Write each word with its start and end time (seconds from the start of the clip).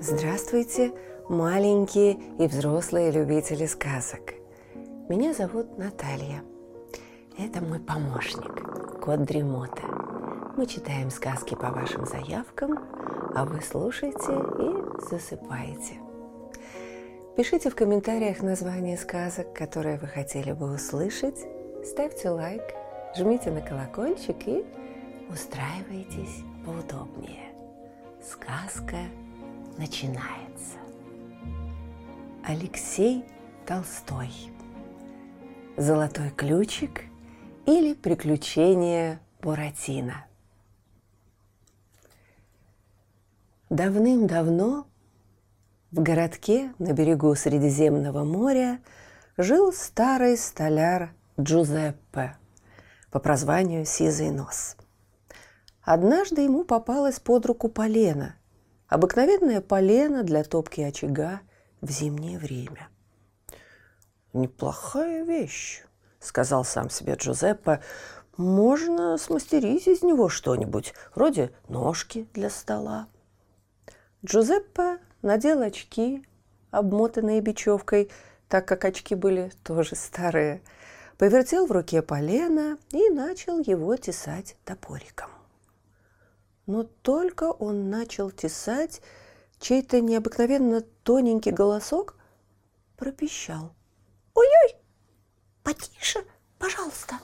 Здравствуйте, 0.00 0.92
маленькие 1.30 2.18
и 2.38 2.46
взрослые 2.46 3.10
любители 3.10 3.64
сказок. 3.64 4.34
Меня 5.08 5.32
зовут 5.32 5.78
Наталья. 5.78 6.44
Это 7.38 7.62
мой 7.62 7.80
помощник, 7.80 9.00
кот 9.00 9.22
Дремота. 9.22 9.82
Мы 10.58 10.66
читаем 10.66 11.10
сказки 11.10 11.54
по 11.54 11.70
вашим 11.70 12.04
заявкам, 12.04 12.78
а 13.34 13.46
вы 13.46 13.62
слушаете 13.62 14.34
и 14.58 15.08
засыпаете. 15.08 16.03
Пишите 17.36 17.68
в 17.68 17.74
комментариях 17.74 18.42
название 18.42 18.96
сказок, 18.96 19.52
которые 19.52 19.98
вы 19.98 20.06
хотели 20.06 20.52
бы 20.52 20.72
услышать, 20.72 21.40
ставьте 21.84 22.30
лайк, 22.30 22.62
жмите 23.16 23.50
на 23.50 23.60
колокольчик 23.60 24.36
и 24.46 24.64
устраивайтесь 25.28 26.44
поудобнее. 26.64 27.52
Сказка 28.22 28.98
начинается. 29.76 30.78
Алексей 32.44 33.24
Толстой. 33.66 34.30
Золотой 35.76 36.30
ключик 36.30 37.02
или 37.66 37.94
приключения 37.94 39.18
Буратино. 39.42 40.24
Давным-давно 43.70 44.86
в 45.94 46.02
городке 46.02 46.74
на 46.78 46.92
берегу 46.92 47.34
Средиземного 47.34 48.24
моря 48.24 48.80
жил 49.36 49.72
старый 49.72 50.36
столяр 50.36 51.14
Джузеппе 51.40 52.36
по 53.10 53.18
прозванию 53.18 53.86
Сизый 53.86 54.30
Нос. 54.30 54.76
Однажды 55.82 56.42
ему 56.42 56.64
попалась 56.64 57.20
под 57.20 57.46
руку 57.46 57.68
полена– 57.68 58.36
Обыкновенное 58.94 59.60
полено 59.60 60.22
для 60.22 60.44
топки 60.44 60.80
очага 60.80 61.40
в 61.80 61.90
зимнее 61.90 62.38
время. 62.38 62.88
«Неплохая 64.32 65.24
вещь»,— 65.24 65.82
сказал 66.20 66.64
сам 66.64 66.90
себе 66.90 67.14
Джузеппе. 67.14 67.80
«Можно 68.36 69.16
смастерить 69.16 69.88
из 69.88 70.02
него 70.02 70.28
что-нибудь, 70.28 70.92
вроде 71.14 71.52
ножки 71.66 72.28
для 72.34 72.50
стола». 72.50 73.08
Джузеппе 74.24 74.98
надел 75.24 75.62
очки, 75.62 76.24
обмотанные 76.70 77.40
бечевкой, 77.40 78.10
так 78.48 78.68
как 78.68 78.84
очки 78.84 79.14
были 79.14 79.50
тоже 79.64 79.96
старые, 79.96 80.62
повертел 81.18 81.66
в 81.66 81.72
руке 81.72 82.02
полено 82.02 82.78
и 82.90 83.08
начал 83.10 83.58
его 83.58 83.96
тесать 83.96 84.56
топориком. 84.64 85.30
Но 86.66 86.84
только 86.84 87.44
он 87.44 87.90
начал 87.90 88.30
тесать, 88.30 89.02
чей-то 89.58 90.00
необыкновенно 90.00 90.82
тоненький 91.02 91.50
голосок 91.50 92.16
пропищал. 92.96 93.74
«Ой-ой! 94.34 94.76
Потише, 95.62 96.24
пожалуйста!» 96.58 97.18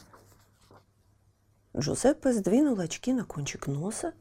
Джузеппе 1.76 2.32
сдвинул 2.32 2.78
очки 2.80 3.12
на 3.12 3.24
кончик 3.24 3.66
носа, 3.66 4.12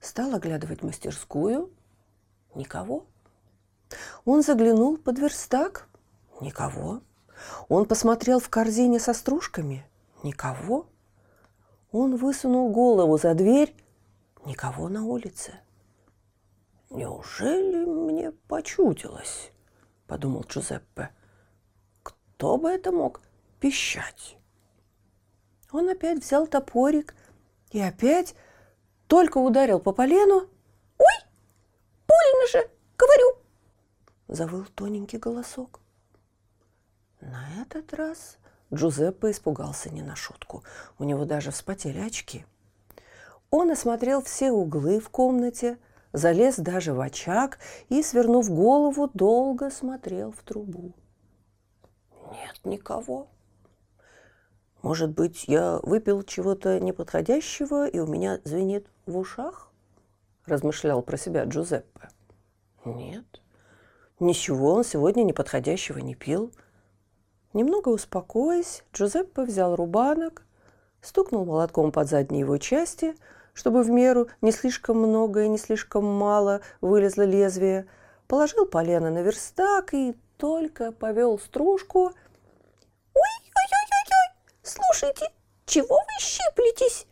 стал 0.00 0.34
оглядывать 0.34 0.82
мастерскую. 0.82 1.72
Никого. 2.58 3.06
Он 4.24 4.42
заглянул 4.42 4.98
под 4.98 5.20
верстак. 5.20 5.88
Никого. 6.40 7.02
Он 7.68 7.86
посмотрел 7.86 8.40
в 8.40 8.48
корзине 8.48 8.98
со 8.98 9.14
стружками. 9.14 9.86
Никого. 10.24 10.86
Он 11.92 12.16
высунул 12.16 12.70
голову 12.70 13.16
за 13.16 13.34
дверь 13.34 13.74
Никого 14.44 14.88
на 14.88 15.04
улице. 15.04 15.54
«Неужели 16.90 17.84
мне 17.84 18.32
почудилось?»– 18.48 19.52
подумал 20.06 20.44
Джузеппе. 20.48 21.10
«Кто 22.02 22.56
бы 22.56 22.70
это 22.70 22.90
мог 22.90 23.20
пищать?» 23.60 24.36
Он 25.70 25.88
опять 25.90 26.24
взял 26.24 26.46
топорик 26.46 27.14
и 27.72 27.80
опять 27.80 28.34
только 29.06 29.38
ударил 29.38 29.80
по 29.80 29.92
полену. 29.92 30.48
«Ой, 30.98 31.27
больно 32.18 32.48
же, 32.52 32.70
говорю!»– 32.96 33.38
завыл 34.28 34.66
тоненький 34.74 35.18
голосок. 35.18 35.80
На 37.20 37.62
этот 37.62 37.94
раз 37.94 38.38
Джузеппе 38.72 39.30
испугался 39.30 39.90
не 39.90 40.02
на 40.02 40.16
шутку. 40.16 40.62
У 40.98 41.04
него 41.04 41.24
даже 41.24 41.50
вспотели 41.50 41.98
очки– 41.98 42.44
он 43.50 43.70
осмотрел 43.70 44.22
все 44.22 44.50
углы 44.50 45.00
в 45.00 45.08
комнате, 45.08 45.78
залез 46.12 46.56
даже 46.56 46.92
в 46.92 47.00
очаг 47.00 47.58
и, 47.88 48.02
свернув 48.02 48.50
голову, 48.50 49.10
долго 49.14 49.70
смотрел 49.70 50.32
в 50.32 50.42
трубу. 50.42 50.92
Нет 52.30 52.60
никого. 52.64 53.28
Может 54.82 55.10
быть, 55.10 55.44
я 55.48 55.80
выпил 55.82 56.22
чего-то 56.22 56.78
неподходящего, 56.78 57.88
и 57.88 57.98
у 57.98 58.06
меня 58.06 58.40
звенит 58.44 58.86
в 59.06 59.16
ушах? 59.16 59.67
Размышлял 60.48 61.02
про 61.02 61.16
себя 61.16 61.44
Джузеппе. 61.44 62.08
Нет, 62.84 63.42
ничего 64.18 64.72
он 64.72 64.84
сегодня 64.84 65.22
неподходящего 65.22 65.98
не 65.98 66.14
пил. 66.14 66.52
Немного 67.52 67.90
успокоясь, 67.90 68.82
Джузеппе 68.92 69.42
взял 69.42 69.76
рубанок, 69.76 70.46
стукнул 71.00 71.44
молотком 71.44 71.92
под 71.92 72.08
задние 72.08 72.40
его 72.40 72.58
части– 72.58 73.14
чтобы 73.58 73.82
в 73.82 73.90
меру 73.90 74.28
не 74.40 74.52
слишком 74.52 74.98
много 74.98 75.42
и 75.42 75.48
не 75.48 75.58
слишком 75.58 76.04
мало 76.04 76.60
вылезло 76.80 77.22
лезвие, 77.22 77.88
положил 78.28 78.66
полено 78.66 79.10
на 79.10 79.18
верстак 79.18 79.94
и 79.94 80.16
только 80.36 80.92
повел 80.92 81.40
стружку. 81.40 82.12
«Ой-ой-ой-ой! 83.14 84.36
Слушайте, 84.62 85.32
чего 85.66 85.96
вы 85.96 86.20
щиплетесь?» 86.20 87.08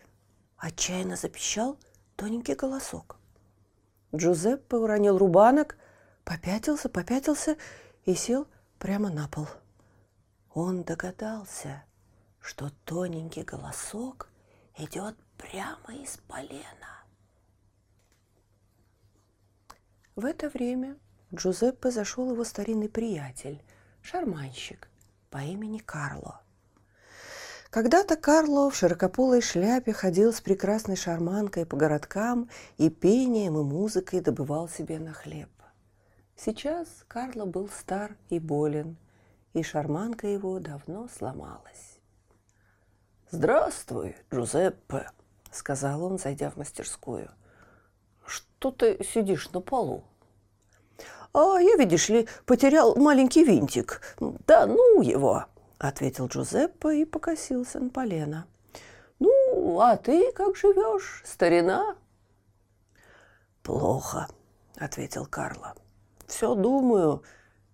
Отчаянно 0.56 1.16
запищал 1.16 1.78
тоненький 2.14 2.54
голосок. 2.54 3.15
Джузеппе 4.16 4.76
уронил 4.76 5.18
рубанок, 5.18 5.76
попятился, 6.24 6.88
попятился 6.88 7.56
и 8.04 8.14
сел 8.14 8.46
прямо 8.78 9.10
на 9.10 9.28
пол. 9.28 9.46
Он 10.52 10.84
догадался, 10.84 11.84
что 12.40 12.70
тоненький 12.84 13.42
голосок 13.42 14.30
идет 14.76 15.16
прямо 15.36 15.94
из 16.02 16.16
полена. 16.28 17.04
В 20.14 20.24
это 20.24 20.48
время 20.48 20.96
Джузеппе 21.34 21.90
зашел 21.90 22.32
его 22.32 22.44
старинный 22.44 22.88
приятель, 22.88 23.62
шарманщик 24.00 24.88
по 25.28 25.38
имени 25.38 25.78
Карло. 25.78 26.40
Когда-то 27.70 28.16
Карло 28.16 28.70
в 28.70 28.76
широкополой 28.76 29.40
шляпе 29.40 29.92
ходил 29.92 30.32
с 30.32 30.40
прекрасной 30.40 30.96
шарманкой 30.96 31.66
по 31.66 31.76
городкам 31.76 32.48
и 32.78 32.90
пением 32.90 33.58
и 33.58 33.62
музыкой 33.62 34.20
добывал 34.20 34.68
себе 34.68 34.98
на 34.98 35.12
хлеб. 35.12 35.50
Сейчас 36.36 36.86
Карло 37.08 37.44
был 37.44 37.68
стар 37.68 38.16
и 38.28 38.38
болен, 38.38 38.96
и 39.54 39.62
шарманка 39.62 40.26
его 40.26 40.58
давно 40.58 41.08
сломалась. 41.08 41.98
«Здравствуй, 43.30 44.16
Джузеппе!» 44.30 45.06
сказал 45.56 46.04
он, 46.04 46.18
зайдя 46.18 46.50
в 46.50 46.56
мастерскую. 46.56 47.30
«Что 48.24 48.70
ты 48.70 49.02
сидишь 49.04 49.50
на 49.50 49.60
полу?» 49.60 50.04
«А 51.32 51.58
я, 51.58 51.76
видишь 51.76 52.08
ли, 52.08 52.28
потерял 52.44 52.96
маленький 52.96 53.44
винтик. 53.44 54.00
Да 54.46 54.66
ну 54.66 55.02
его!»– 55.02 55.46
ответил 55.78 56.26
Джузеппе 56.26 57.02
и 57.02 57.04
покосился 57.04 57.80
на 57.80 57.90
полено. 57.90 58.46
«Ну, 59.18 59.80
а 59.80 59.96
ты 59.96 60.32
как 60.32 60.56
живешь, 60.56 61.22
старина?» 61.24 61.96
«Плохо»,– 63.62 64.28
ответил 64.76 65.26
Карло. 65.26 65.74
«Все 66.26 66.54
думаю, 66.54 67.22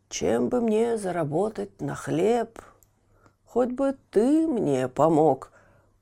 чем 0.09 0.49
бы 0.49 0.61
мне 0.61 0.97
заработать 0.97 1.81
на 1.81 1.95
хлеб. 1.95 2.61
Хоть 3.45 3.71
бы 3.71 3.97
ты 4.11 4.47
мне 4.47 4.89
помог 4.89 5.53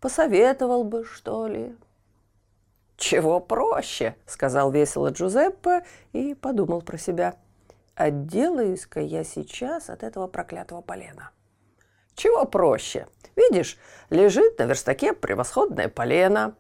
Посоветовал 0.01 0.85
бы, 0.85 1.05
что 1.05 1.47
ли?» 1.47 1.77
«Чего 2.97 3.41
проще»,— 3.41 4.17
сказал 4.27 4.71
весело 4.71 5.11
Джузеппе 5.11 5.85
и 6.13 6.35
подумал 6.35 6.83
про 6.83 6.99
себя. 6.99 7.37
«Отделаюсь-ка 7.95 9.01
я 9.01 9.25
сейчас 9.25 9.91
от 9.91 10.03
этого 10.03 10.27
проклятого 10.27 10.81
полена». 10.81 11.31
«Чего 12.15 12.45
проще? 12.45 13.07
Видишь, 13.37 13.79
лежит 14.11 14.59
на 14.59 14.65
верстаке 14.65 15.13
превосходное 15.13 15.89
полено. 15.89 16.55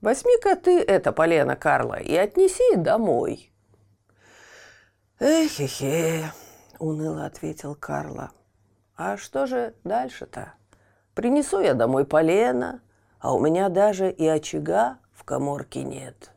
Возьми-ка 0.00 0.56
ты 0.56 0.80
это 0.80 1.12
полено, 1.12 1.56
Карла, 1.56 2.00
и 2.00 2.14
отнеси 2.14 2.76
домой». 2.76 3.52
«Эхе-хе»,— 5.20 6.32
уныло 6.78 7.24
ответил 7.26 7.74
Карла. 7.74 8.30
«А 8.96 9.16
что 9.16 9.46
же 9.46 9.74
дальше-то?» 9.84 10.54
Принесу 11.14 11.60
я 11.60 11.74
домой 11.74 12.04
полено, 12.04 12.80
а 13.20 13.34
у 13.34 13.40
меня 13.40 13.68
даже 13.68 14.10
и 14.10 14.26
очага 14.26 14.98
в 15.12 15.22
коморке 15.22 15.84
нет. 15.84 16.32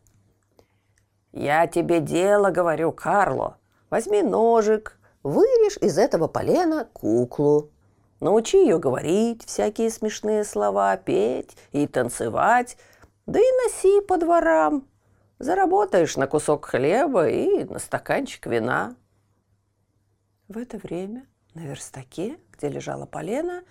Я 1.32 1.66
тебе 1.68 2.00
дело 2.00 2.52
говорю, 2.52 2.92
Карло. 2.92 3.58
Возьми 3.90 4.22
ножик, 4.22 5.00
вырежь 5.24 5.78
из 5.78 5.98
этого 5.98 6.28
полена 6.28 6.86
куклу. 6.94 7.72
Научи 8.20 8.58
ее 8.58 8.80
говорить 8.80 9.46
всякие 9.46 9.90
смешные 9.92 10.44
слова, 10.44 10.98
петь 10.98 11.56
и 11.72 11.86
танцевать, 11.88 12.78
да 13.26 13.40
и 13.40 13.52
носи 13.64 14.02
по 14.02 14.18
дворам. 14.18 14.88
Заработаешь 15.40 16.18
на 16.18 16.26
кусок 16.26 16.66
хлеба 16.66 17.30
и 17.30 17.64
на 17.66 17.78
стаканчик 17.78 18.48
вина. 18.48 18.96
В 20.48 20.58
это 20.58 20.78
время 20.78 21.28
на 21.54 21.60
верстаке, 21.62 22.40
где 22.54 22.70
лежала 22.70 23.06
полена, 23.06 23.64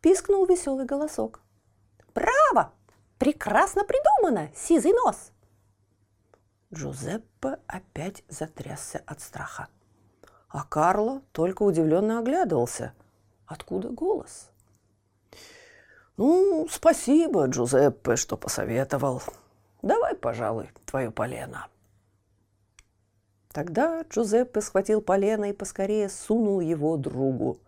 пискнул 0.00 0.44
веселый 0.46 0.86
голосок. 0.86 1.40
«Браво! 2.14 2.72
Прекрасно 3.18 3.84
придумано, 3.84 4.50
сизый 4.56 4.92
нос!» 4.92 5.32
Джузеппе 6.74 7.58
опять 7.66 8.24
затрясся 8.28 9.02
от 9.06 9.20
страха. 9.20 9.68
А 10.48 10.64
Карло 10.64 11.22
только 11.32 11.62
удивленно 11.62 12.18
оглядывался. 12.18 12.92
Откуда 13.48 13.88
голос? 13.88 14.50
«Ну, 16.18 16.66
спасибо, 16.70 17.46
Джузеппе, 17.46 18.16
что 18.16 18.36
посоветовал. 18.36 19.22
Давай, 19.82 20.14
пожалуй, 20.14 20.70
твое 20.84 21.10
полено». 21.10 21.66
Тогда 23.52 24.02
Джузеппе 24.02 24.60
схватил 24.60 25.00
полено 25.00 25.46
и 25.46 25.54
поскорее 25.54 26.10
сунул 26.10 26.60
его 26.60 26.96
другу. 26.96 27.58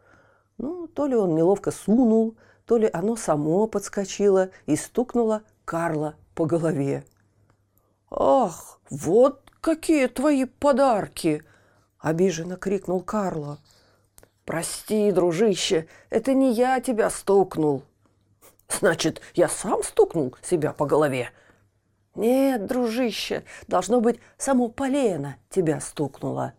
Ну, 0.59 0.87
то 0.87 1.07
ли 1.07 1.17
он 1.17 1.35
неловко 1.35 1.71
сунул, 1.71 2.37
то 2.67 2.77
ли 2.77 2.91
оно 2.93 3.17
само 3.17 3.67
подскочило 3.67 4.51
и 4.67 4.77
стукнуло 4.77 5.43
Карла 5.65 6.15
по 6.35 6.45
голове. 6.45 7.05
«Ах, 8.11 8.81
вот 8.91 9.43
какие 9.63 10.09
твои 10.09 10.45
подарки!»– 10.45 11.43
обиженно 11.99 12.57
крикнул 12.57 13.01
Карло. 13.01 13.59
«Прости, 14.51 15.13
дружище, 15.13 15.87
это 16.11 16.35
не 16.35 16.53
я 16.53 16.81
тебя 16.81 17.09
стукнул». 17.09 17.85
«Значит, 18.69 19.21
я 19.35 19.49
сам 19.49 19.85
стукнул 19.85 20.35
себя 20.43 20.73
по 20.73 20.87
голове?» 20.87 21.31
«Нет, 22.17 22.67
дружище, 22.67 23.45
должно 23.69 24.01
быть, 24.01 24.19
само 24.39 24.67
полено 24.67 25.37
тебя 25.51 25.79
стукнуло». 25.79 26.55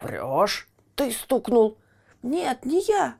«Врешь? 0.00 0.70
Ты 0.94 1.10
стукнул?» 1.10 1.76
«Нет, 2.22 2.64
не 2.64 2.80
я». 2.80 3.18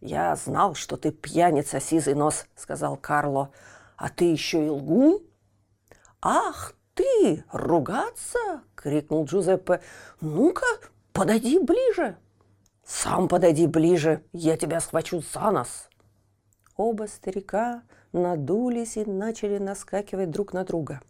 «Я 0.00 0.36
знал, 0.36 0.76
что 0.76 0.96
ты 0.96 1.10
пьяница, 1.10 1.80
сизый 1.80 2.14
нос»,— 2.14 2.46
сказал 2.54 2.96
Карло. 2.96 3.50
«А 3.96 4.10
ты 4.10 4.26
еще 4.26 4.64
и 4.64 4.68
лгун?» 4.68 5.18
«Ах 6.22 6.76
ты, 6.94 7.42
ругаться?»— 7.50 8.62
крикнул 8.76 9.24
Джузеппе. 9.24 9.80
«Ну-ка, 10.20 10.66
подойди 11.12 11.58
ближе». 11.58 12.16
«Сам 12.84 13.28
подойди 13.28 13.66
ближе, 13.66 14.22
я 14.32 14.56
тебя 14.56 14.80
схвачу 14.80 15.20
за 15.20 15.50
нос». 15.50 15.88
Оба 16.76 17.06
старика 17.06 17.82
надулись 18.12 18.96
и 18.96 19.04
начали 19.04 19.58
наскакивать 19.58 20.30
друг 20.30 20.52
на 20.52 20.64
друга. 20.64 21.00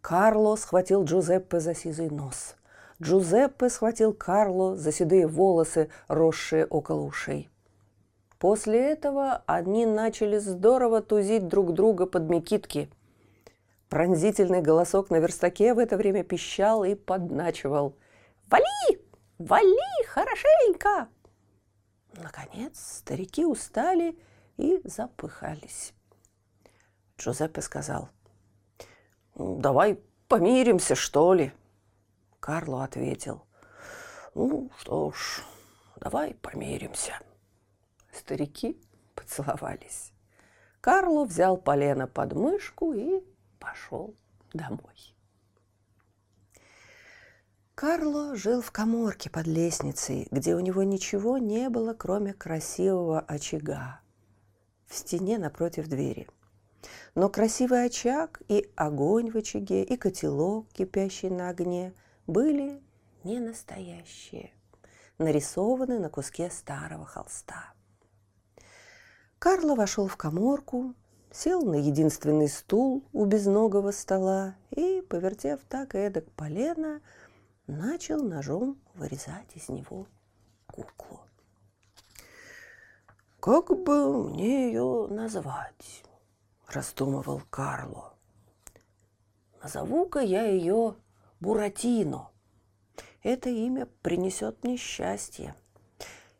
Карло 0.00 0.56
схватил 0.56 1.04
Джузеппе 1.04 1.60
за 1.60 1.74
сизый 1.74 2.10
нос. 2.10 2.56
Джузеппе 3.02 3.68
схватил 3.68 4.12
Карло 4.12 4.76
за 4.76 4.92
седые 4.92 5.26
волосы, 5.26 5.90
росшие 6.08 6.66
около 6.66 7.02
ушей. 7.02 7.48
После 8.38 8.92
этого 8.92 9.42
они 9.46 9.86
начали 9.86 10.38
здорово 10.38 11.00
тузить 11.00 11.48
друг 11.48 11.72
друга 11.72 12.06
под 12.06 12.28
мекитки– 12.28 12.90
Пронзительный 13.94 14.60
голосок 14.60 15.10
на 15.10 15.20
верстаке 15.20 15.72
в 15.72 15.78
это 15.78 15.96
время 15.96 16.24
пищал 16.24 16.82
и 16.82 16.96
подначивал. 16.96 17.94
«Вали! 18.50 19.03
Вали 19.44 20.06
хорошенько!» 20.06 21.08
Наконец 22.14 22.80
старики 22.80 23.44
устали 23.44 24.18
и 24.56 24.80
запыхались. 24.84 25.92
Джузеппе 27.18 27.60
сказал, 27.60 28.08
«Давай 29.34 30.00
помиримся, 30.28 30.94
что 30.94 31.34
ли?» 31.34 31.52
Карло 32.40 32.84
ответил, 32.84 33.44
«Ну, 34.34 34.70
что 34.78 35.10
ж, 35.12 35.42
давай 35.96 36.32
помиримся». 36.34 37.18
Старики 38.12 38.80
поцеловались. 39.14 40.14
Карло 40.80 41.26
взял 41.26 41.58
полено 41.58 42.06
под 42.06 42.32
мышку 42.32 42.94
и 42.94 43.22
пошел 43.58 44.14
домой. 44.54 45.13
Карло 47.74 48.36
жил 48.36 48.62
в 48.62 48.70
коморке 48.70 49.30
под 49.30 49.48
лестницей, 49.48 50.28
где 50.30 50.54
у 50.54 50.60
него 50.60 50.84
ничего 50.84 51.38
не 51.38 51.68
было, 51.68 51.92
кроме 51.92 52.32
красивого 52.32 53.18
очага 53.20 54.00
в 54.86 54.94
стене 54.94 55.38
напротив 55.38 55.88
двери. 55.88 56.28
Но 57.16 57.28
красивый 57.28 57.84
очаг 57.86 58.40
и 58.46 58.70
огонь 58.76 59.30
в 59.30 59.36
очаге, 59.36 59.82
и 59.82 59.96
котелок, 59.96 60.68
кипящий 60.72 61.30
на 61.30 61.48
огне, 61.48 61.94
были 62.28 62.80
не 63.24 63.40
настоящие, 63.40 64.52
нарисованы 65.18 65.98
на 65.98 66.10
куске 66.10 66.50
старого 66.50 67.06
холста. 67.06 67.72
Карло 69.40 69.74
вошел 69.74 70.06
в 70.06 70.16
коморку, 70.16 70.94
сел 71.32 71.62
на 71.64 71.74
единственный 71.74 72.48
стул 72.48 73.02
у 73.12 73.24
безногого 73.24 73.90
стола 73.90 74.54
и, 74.70 75.02
повертев 75.08 75.60
так 75.68 75.96
и 75.96 75.98
эдак 75.98 76.30
полено, 76.32 77.00
начал 77.66 78.22
ножом 78.22 78.78
вырезать 78.94 79.54
из 79.54 79.68
него 79.68 80.06
куклу. 80.66 81.20
«Как 83.40 83.68
бы 83.68 84.30
мне 84.30 84.68
ее 84.68 85.06
назвать?»– 85.08 86.04
раздумывал 86.68 87.42
Карло. 87.50 88.14
«Назову-ка 89.62 90.20
я 90.20 90.46
ее 90.46 90.96
Буратино. 91.40 92.30
Это 93.22 93.50
имя 93.50 93.86
принесет 94.02 94.62
мне 94.64 94.76
счастье. 94.76 95.54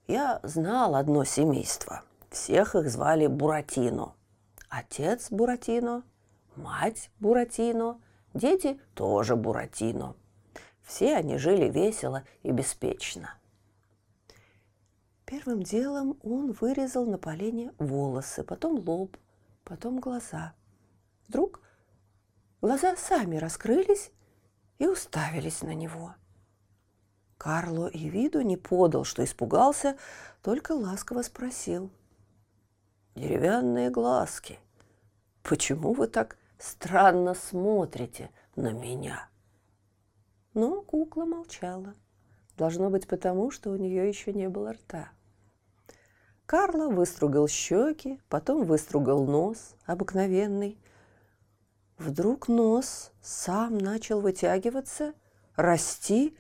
Я 0.06 0.40
знал 0.42 0.94
одно 0.94 1.24
семейство. 1.24 2.02
Всех 2.30 2.74
их 2.74 2.90
звали 2.90 3.26
Буратино– 3.26 4.14
Отец 4.76 5.30
Буратино, 5.30 6.02
мать 6.56 7.08
Буратино, 7.20 8.00
дети 8.32 8.80
тоже 8.94 9.36
Буратино. 9.36 10.16
Все 10.84 11.16
они 11.16 11.38
жили 11.38 11.68
весело 11.68 12.24
и 12.42 12.50
беспечно. 12.50 13.34
Первым 15.24 15.62
делом 15.62 16.18
он 16.22 16.52
вырезал 16.52 17.06
на 17.06 17.18
полене 17.18 17.72
волосы, 17.78 18.44
потом 18.44 18.78
лоб, 18.86 19.16
потом 19.64 19.98
глаза. 19.98 20.54
Вдруг 21.26 21.60
глаза 22.60 22.94
сами 22.96 23.36
раскрылись 23.36 24.10
и 24.78 24.86
уставились 24.86 25.62
на 25.62 25.74
него. 25.74 26.14
Карло 27.38 27.86
и 27.86 28.08
виду 28.08 28.42
не 28.42 28.56
подал, 28.56 29.04
что 29.04 29.24
испугался, 29.24 29.96
только 30.42 30.72
ласково 30.72 31.22
спросил. 31.22 31.90
«Деревянные 33.14 33.90
глазки. 33.90 34.58
Почему 35.42 35.94
вы 35.94 36.06
так 36.06 36.36
странно 36.58 37.34
смотрите 37.34 38.30
на 38.56 38.72
меня? 38.72 39.28
Но 40.54 40.82
кукла 40.82 41.24
молчала. 41.24 41.94
Должно 42.56 42.88
быть 42.88 43.06
потому, 43.08 43.50
что 43.50 43.70
у 43.70 43.76
нее 43.76 44.08
еще 44.08 44.32
не 44.32 44.48
было 44.48 44.72
рта. 44.72 45.10
Карло 46.46 46.88
выстругал 46.88 47.48
щеки, 47.48 48.20
потом 48.28 48.64
выстругал 48.64 49.24
нос, 49.24 49.74
обыкновенный. 49.86 50.78
Вдруг 51.98 52.48
нос 52.48 53.12
сам 53.20 53.78
начал 53.78 54.20
вытягиваться, 54.20 55.14
расти, 55.56 56.36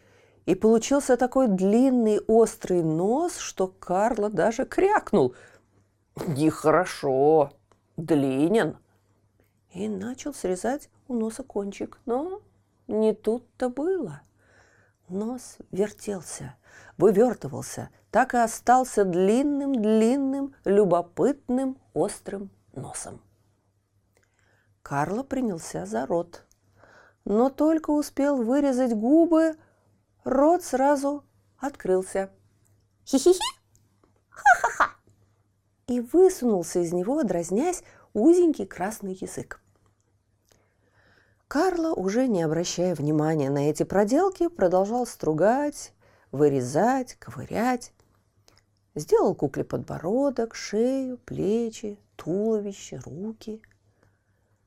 и 0.46 0.54
получился 0.54 1.16
такой 1.16 1.48
длинный 1.48 2.20
острый 2.20 2.82
нос, 2.82 3.38
что 3.38 3.66
Карло 3.66 4.28
даже 4.28 4.66
крякнул. 4.66 5.34
«Нехорошо, 6.28 7.52
длинен», 7.96 8.76
и 9.72 9.88
начал 9.88 10.32
срезать 10.32 10.88
у 11.08 11.14
носа 11.14 11.42
кончик. 11.42 11.98
Но 12.06 12.40
не 12.86 13.14
тут-то 13.14 13.68
было. 13.68 14.22
Нос 15.08 15.58
вертелся, 15.70 16.56
вывертывался, 16.96 17.90
так 18.10 18.34
и 18.34 18.38
остался 18.38 19.04
длинным-длинным, 19.04 20.54
любопытным, 20.64 21.78
острым 21.92 22.50
носом. 22.72 23.20
Карло 24.82 25.22
принялся 25.22 25.86
за 25.86 26.06
рот, 26.06 26.44
но 27.24 27.50
только 27.50 27.90
успел 27.90 28.42
вырезать 28.42 28.94
губы, 28.94 29.56
рот 30.24 30.62
сразу 30.62 31.24
открылся. 31.58 32.30
«Хи-хи-хи! 33.04 33.40
Ха-ха-ха!» 34.28 34.94
и 35.86 36.00
высунулся 36.00 36.80
из 36.80 36.92
него, 36.92 37.22
дразнясь, 37.22 37.82
узенький 38.12 38.66
красный 38.66 39.14
язык. 39.14 39.60
Карло, 41.54 41.92
уже 41.92 42.26
не 42.26 42.42
обращая 42.42 42.96
внимания 42.96 43.48
на 43.48 43.70
эти 43.70 43.84
проделки, 43.84 44.48
продолжал 44.48 45.06
стругать, 45.06 45.92
вырезать, 46.32 47.14
ковырять. 47.20 47.92
Сделал 48.96 49.36
кукле 49.36 49.62
подбородок, 49.62 50.56
шею, 50.56 51.16
плечи, 51.18 51.96
туловище, 52.16 53.00
руки. 53.06 53.62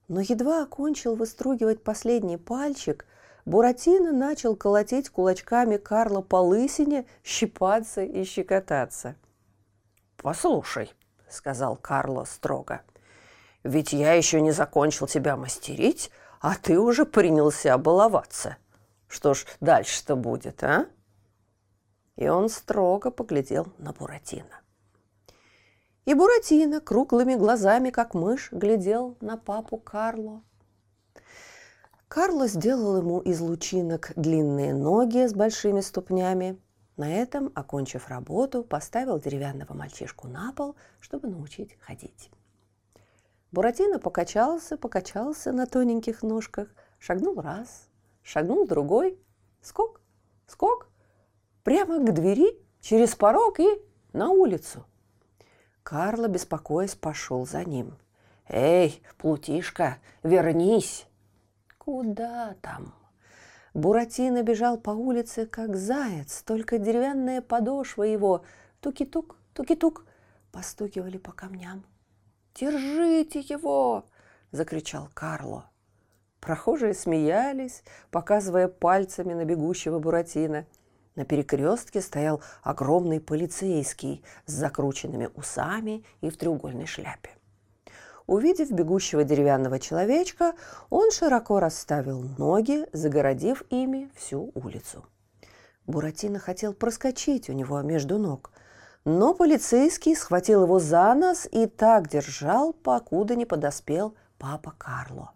Но 0.07 0.21
едва 0.21 0.63
окончил 0.63 1.17
выстругивать 1.17 1.83
последний 1.83 2.37
пальчик, 2.37 3.05
Буратино 3.43 4.13
начал 4.13 4.55
колотить 4.55 5.09
кулачками 5.09 5.75
Карла 5.75 6.21
по 6.21 6.37
лысине, 6.37 7.05
щипаться 7.21 8.01
и 8.01 8.23
щекотаться. 8.23 9.17
«Послушай»,— 10.15 10.93
сказал 11.29 11.75
Карло 11.75 12.23
строго,— 12.23 12.81
«ведь 13.63 13.91
я 13.91 14.13
еще 14.13 14.39
не 14.39 14.51
закончил 14.51 15.05
тебя 15.05 15.35
мастерить, 15.35 16.11
а 16.39 16.55
ты 16.55 16.79
уже 16.79 17.05
принялся 17.05 17.77
баловаться. 17.77 18.57
Что 19.07 19.33
ж 19.33 19.45
дальше-то 19.59 20.15
будет, 20.15 20.63
а?» 20.63 20.87
И 22.15 22.27
он 22.27 22.49
строго 22.49 23.11
поглядел 23.11 23.67
на 23.77 23.93
Буратино. 23.93 24.61
И 26.05 26.13
Буратино 26.13 26.79
круглыми 26.79 27.35
глазами, 27.35 27.89
как 27.89 28.13
мышь, 28.13 28.49
глядел 28.51 29.17
на 29.21 29.37
папу 29.37 29.77
Карло. 29.77 30.41
Карло 32.07 32.47
сделал 32.47 32.97
ему 32.97 33.19
из 33.19 33.41
лучинок 33.41 34.13
длинные 34.15 34.73
ноги 34.73 35.27
с 35.27 35.33
большими 35.33 35.81
ступнями. 35.81 36.57
На 36.95 37.13
этом, 37.13 37.51
окончив 37.53 38.07
работу, 38.07 38.63
поставил 38.63 39.19
деревянного 39.19 39.73
мальчишку 39.73 40.27
на 40.27 40.53
пол, 40.53 40.75
чтобы 40.99 41.27
научить 41.27 41.77
ходить. 41.81 42.31
Буратино 43.51 43.99
покачался, 43.99 44.77
покачался 44.77 45.51
на 45.51 45.65
тоненьких 45.65 46.21
ножках, 46.23 46.67
шагнул 46.99 47.39
раз, 47.39 47.89
шагнул 48.21 48.67
другой, 48.67 49.19
скок, 49.61 50.01
скок, 50.47 50.89
прямо 51.63 51.99
к 51.99 52.13
двери, 52.13 52.59
через 52.81 53.15
порог 53.15 53.59
и 53.59 53.67
на 54.13 54.29
улицу. 54.29 54.85
Карло, 55.83 56.27
беспокоясь, 56.27 56.95
пошел 56.95 57.45
за 57.45 57.63
ним. 57.63 57.97
«Эй, 58.49 59.01
плутишка, 59.17 59.97
вернись!» 60.23 61.07
Куда 61.87 62.55
там? 62.61 62.93
Буратино 63.73 64.43
бежал 64.43 64.77
по 64.77 64.89
улице, 64.89 65.45
как 65.45 65.77
заяц, 65.77 66.43
только 66.43 66.79
деревянная 66.79 67.41
подошва 67.41 68.03
его 68.03 68.43
туки-тук, 68.81 69.37
туки-тук 69.53 70.05
постукивали 70.51 71.17
по 71.17 71.31
камням. 71.31 71.85
«Держите 72.59 73.39
его!»– 73.41 74.05
закричал 74.51 75.09
Карло. 75.13 75.69
Прохожие 76.39 76.95
смеялись, 76.95 77.83
показывая 78.09 78.67
пальцами 78.67 79.33
на 79.33 79.45
бегущего 79.45 79.99
Буратино. 79.99 80.65
На 81.15 81.25
перекрестке 81.25 82.01
стоял 82.01 82.41
огромный 82.63 83.19
полицейский 83.19 84.23
с 84.45 84.53
закрученными 84.53 85.29
усами 85.35 86.03
и 86.21 86.29
в 86.31 86.37
треугольной 86.37 86.87
шляпе. 86.87 87.29
Увидев 88.25 88.71
бегущего 88.71 89.23
деревянного 89.23 89.79
человечка, 89.79 90.53
он 90.89 91.11
широко 91.11 91.59
расставил 91.59 92.23
ноги, 92.37 92.87
загородив 92.91 93.63
ими 93.69 94.09
всю 94.15 94.51
улицу. 94.55 95.05
Буратино 95.85 96.39
хотел 96.39 96.73
проскочить 96.73 97.49
у 97.49 97.53
него 97.53 97.81
между 97.81 98.17
ног, 98.17 98.51
но 99.07 99.33
полицейский 99.33 100.17
схватил 100.17 100.63
его 100.63 100.79
за 100.79 101.13
нос 101.13 101.47
и 101.49 101.65
так 101.65 102.09
держал, 102.09 102.73
покуда 102.73 103.37
не 103.37 103.45
подоспел 103.45 104.15
папа 104.37 104.73
Карло. 104.77 105.31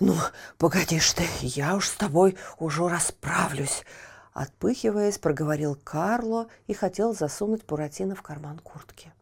«Ну, 0.00 0.14
погоди 0.56 1.00
ж 1.00 1.12
ты, 1.12 1.24
я 1.42 1.76
уж 1.76 1.86
с 1.86 1.94
тобой 1.94 2.38
уже 2.58 2.88
расправлюсь!» 2.88 3.84
Отпыхиваясь, 4.32 5.18
проговорил 5.18 5.76
Карло 5.76 6.48
и 6.66 6.72
хотел 6.72 7.14
засунуть 7.14 7.66
Буратино 7.66 8.14
в 8.14 8.22
карман 8.22 8.58
куртки. 8.58 9.12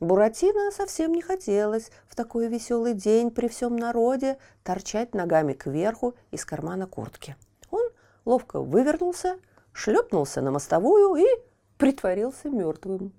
Буратино 0.00 0.72
совсем 0.72 1.12
не 1.12 1.22
хотелось 1.22 1.92
в 2.08 2.16
такой 2.16 2.48
веселый 2.48 2.94
день 2.94 3.30
при 3.30 3.46
всем 3.46 3.76
народе 3.76 4.38
торчать 4.64 5.14
ногами 5.14 5.52
кверху 5.52 6.16
из 6.32 6.44
кармана 6.44 6.88
куртки. 6.88 7.36
Он 7.70 7.84
ловко 8.24 8.60
вывернулся, 8.60 9.38
шлепнулся 9.72 10.40
на 10.42 10.50
мостовую 10.50 11.14
и 11.14 11.24
притворился 11.78 12.50
мертвым. 12.50 13.12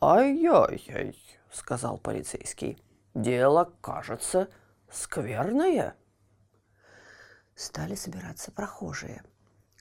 «Ай-яй-яй»,— 0.00 1.18
сказал 1.52 1.98
полицейский,— 1.98 2.80
«дело, 3.14 3.72
кажется, 3.80 4.48
скверное». 4.90 5.96
Стали 7.56 7.96
собираться 7.96 8.52
прохожие. 8.52 9.22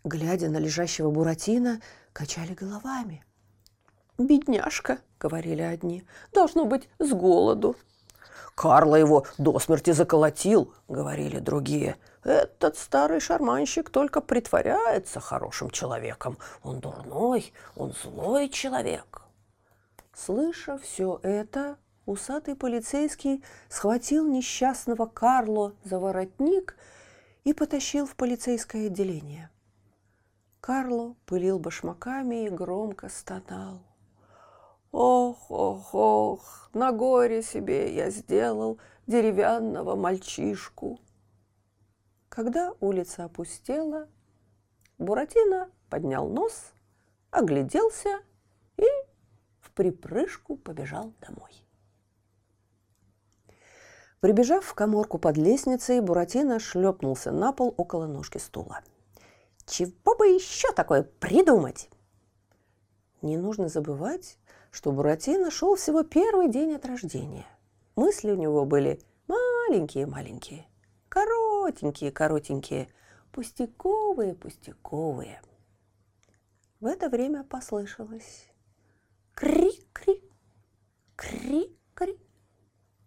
Глядя 0.04 0.50
на 0.50 0.58
лежащего 0.58 1.12
Буратино, 1.12 1.80
качали 2.12 2.56
головами. 2.56 3.24
«Бедняжка»,— 4.18 5.00
говорили 5.20 5.62
одни,— 5.62 6.04
«должно 6.34 6.66
быть 6.66 6.90
с 6.98 7.12
голоду». 7.14 7.76
«Карла 8.56 8.96
его 8.96 9.26
до 9.38 9.60
смерти 9.60 9.92
заколотил»,— 9.92 10.74
говорили 10.88 11.40
другие. 11.40 11.98
«Этот 12.24 12.78
старый 12.78 13.20
шарманщик 13.20 13.90
только 13.90 14.22
притворяется 14.22 15.20
хорошим 15.20 15.70
человеком. 15.70 16.38
Он 16.64 16.80
дурной, 16.80 17.54
он 17.76 17.94
злой 18.04 18.50
человек». 18.50 19.22
Слыша 20.14 20.78
все 20.80 21.20
это, 21.22 21.78
усатый 22.06 22.56
полицейский 22.56 23.44
схватил 23.70 24.28
несчастного 24.28 25.06
Карло 25.06 25.74
за 25.84 26.00
воротник 26.00 26.76
и 27.44 27.54
потащил 27.54 28.08
в 28.08 28.16
полицейское 28.16 28.88
отделение. 28.88 29.50
Карло 30.60 31.16
пылил 31.26 31.60
башмаками 31.60 32.46
и 32.46 32.50
громко 32.50 33.10
стонал. 33.10 33.87
Ох, 34.92 35.52
ох, 35.52 35.94
ох, 35.94 36.70
на 36.74 36.92
горе 36.92 37.42
себе 37.42 37.94
я 37.94 38.10
сделал 38.10 38.80
деревянного 39.06 39.96
мальчишку. 39.96 41.00
Когда 42.30 42.74
улица 42.80 43.26
опустела, 43.26 44.08
Буратино 44.98 45.70
поднял 45.90 46.28
нос, 46.30 46.72
огляделся 47.32 48.20
и 48.78 48.86
в 49.60 49.72
припрыжку 49.72 50.56
побежал 50.56 51.14
домой. 51.22 51.52
Прибежав 54.20 54.66
в 54.66 54.74
коморку 54.74 55.20
под 55.20 55.38
лестницей, 55.38 56.00
Буратино 56.00 56.60
шлепнулся 56.60 57.32
на 57.32 57.54
пол 57.54 57.74
около 57.78 58.08
ножки 58.08 58.40
стула. 58.40 58.82
Чего 59.68 60.16
бы 60.16 60.28
еще 60.28 60.72
такое 60.72 61.04
придумать? 61.04 61.90
Не 63.22 63.38
нужно 63.38 63.68
забывать, 63.68 64.38
что 64.78 64.92
Буратино 64.92 65.50
шел 65.50 65.76
всего 65.76 66.04
первый 66.04 66.52
день 66.52 66.76
от 66.76 66.86
рождения. 66.86 67.48
Мысли 67.96 68.30
у 68.30 68.36
него 68.36 68.64
были 68.64 69.02
маленькие-маленькие, 69.28 70.68
коротенькие-коротенькие, 71.10 72.88
пустяковые-пустяковые. 73.32 75.42
В 76.80 76.86
это 76.86 77.10
время 77.10 77.44
послышалось 77.44 78.46
кри-кри, 79.34 80.22
кри-кри, 81.16 82.20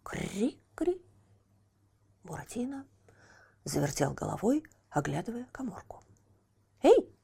кри-кри. 0.03 1.01
Буратино 2.25 2.85
завертел 3.63 4.13
головой, 4.13 4.65
оглядывая 4.89 5.47
коморку. 5.53 6.03
«Эй, 6.83 7.15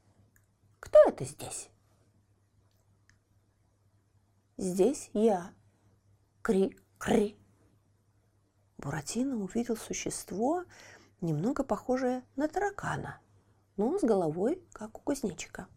кто 0.80 0.98
это 1.06 1.26
здесь?» 1.26 1.70
Здесь 4.60 5.12
я. 5.14 5.54
Кри-кри. 6.42 7.38
Буратино 8.80 9.36
увидел 9.38 9.78
существо, 9.78 10.64
немного 11.22 11.64
похожее 11.64 12.24
на 12.36 12.48
таракана, 12.48 13.22
но 13.76 14.00
с 14.00 14.02
головой, 14.02 14.68
как 14.74 14.98
у 14.98 15.02
кузнечика. 15.02 15.68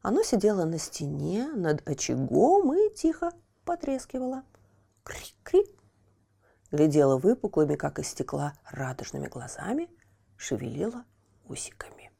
Оно 0.00 0.22
сидело 0.22 0.64
на 0.64 0.78
стене 0.78 1.48
над 1.48 1.86
очагом 1.86 2.72
и 2.72 2.94
тихо 2.94 3.30
потрескивало. 3.66 4.42
Кри-кри. 5.02 5.66
Глядела 6.70 7.18
выпуклыми, 7.18 7.76
как 7.76 7.98
из 7.98 8.08
стекла, 8.08 8.54
радужными 8.64 9.26
глазами, 9.26 9.90
шевелила 10.38 11.04
усиками. 11.44 12.10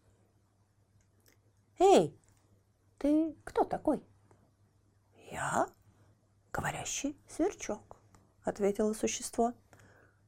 «Эй, 1.78 2.20
ты 2.98 3.34
кто 3.44 3.64
такой?» 3.64 4.02
«Я 5.30 5.68
говорящий 6.58 7.16
сверчок»,— 7.28 7.96
ответило 8.44 8.92
существо. 8.92 9.54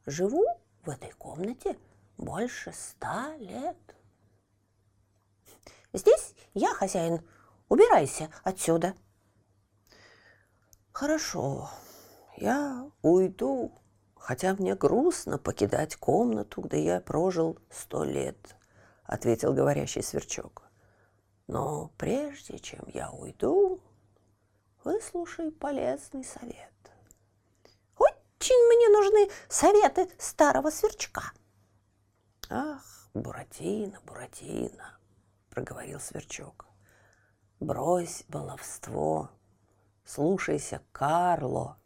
«Живу 0.06 0.46
в 0.84 0.90
этой 0.90 1.10
комнате 1.10 1.76
больше 2.16 2.72
ста 2.72 3.34
лет». 3.38 3.96
«Здесь 5.92 6.34
я 6.54 6.72
хозяин. 6.72 7.20
Убирайся 7.68 8.30
отсюда». 8.44 8.94
Хорошо, 10.92 11.68
я 12.36 12.88
уйду, 13.02 13.72
хотя 14.14 14.54
мне 14.54 14.76
грустно 14.76 15.36
покидать 15.36 15.96
комнату, 15.96 16.60
где 16.60 16.84
я 16.84 17.00
прожил 17.00 17.58
сто 17.70 18.04
лет, 18.04 18.56
ответил 19.04 19.52
говорящий 19.52 20.02
сверчок. 20.02 20.62
Но 21.48 21.90
прежде 21.96 22.58
чем 22.58 22.84
я 22.86 23.10
уйду, 23.10 23.80
выслушай 24.84 25.50
полезный 25.50 26.24
совет. 26.24 26.72
Очень 27.96 28.66
мне 28.68 28.88
нужны 28.88 29.30
советы 29.48 30.08
старого 30.18 30.70
сверчка. 30.70 31.32
Ах, 32.48 33.08
Буратино, 33.14 34.00
Буратино, 34.06 34.98
проговорил 35.50 36.00
сверчок. 36.00 36.66
Брось 37.60 38.24
баловство, 38.28 39.30
слушайся 40.04 40.80
Карло, 40.92 41.76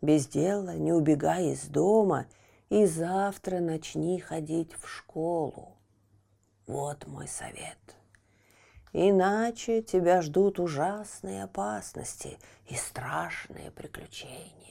без 0.00 0.28
дела 0.28 0.76
не 0.76 0.92
убегай 0.92 1.48
из 1.48 1.64
дома 1.64 2.26
и 2.68 2.86
завтра 2.86 3.58
начни 3.58 4.20
ходить 4.20 4.72
в 4.74 4.88
школу. 4.88 5.76
Вот 6.66 7.06
мой 7.06 7.26
совет. 7.26 7.97
Иначе 8.92 9.82
тебя 9.82 10.22
ждут 10.22 10.58
ужасные 10.58 11.44
опасности 11.44 12.38
и 12.66 12.74
страшные 12.74 13.70
приключения. 13.70 14.68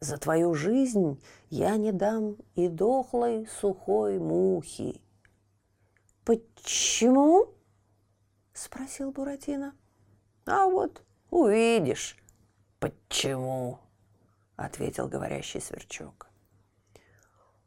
За 0.00 0.16
твою 0.16 0.54
жизнь 0.54 1.22
я 1.50 1.76
не 1.76 1.92
дам 1.92 2.36
и 2.54 2.68
дохлой 2.68 3.46
сухой 3.46 4.18
мухи. 4.18 5.02
Почему? 6.24 7.54
спросил 8.54 9.12
Буратино. 9.12 9.74
А 10.46 10.66
вот 10.66 11.02
увидишь, 11.30 12.16
почему, 12.78 13.78
ответил 14.56 15.06
говорящий 15.06 15.60
сверчок. 15.60 16.28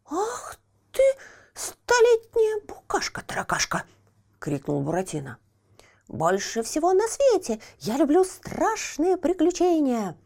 Ах 0.05 0.60
ты, 0.91 1.03
столетняя 1.53 2.62
букашка-таракашка! 2.65 3.86
Крикнул 4.44 4.82
Буратино. 4.82 5.38
Больше 6.10 6.64
всего 6.64 6.92
на 6.92 7.08
свете 7.08 7.62
я 7.80 7.96
люблю 7.96 8.26
страшные 8.26 9.16
приключения. 9.16 10.18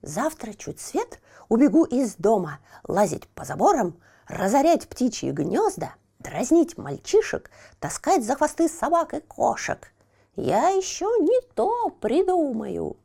Завтра 0.00 0.54
чуть 0.54 0.80
свет 0.80 1.20
убегу 1.50 1.84
из 1.84 2.14
дома, 2.16 2.60
лазить 2.88 3.28
по 3.28 3.44
заборам, 3.44 4.00
разорять 4.28 4.88
птичьи 4.88 5.30
гнезда, 5.30 5.94
дразнить 6.20 6.78
мальчишек, 6.78 7.50
таскать 7.78 8.24
за 8.24 8.34
хвосты 8.34 8.70
собак 8.70 9.12
и 9.12 9.20
кошек. 9.20 9.92
Я 10.36 10.70
еще 10.70 11.04
не 11.20 11.38
то 11.54 11.90
придумаю. 11.90 12.96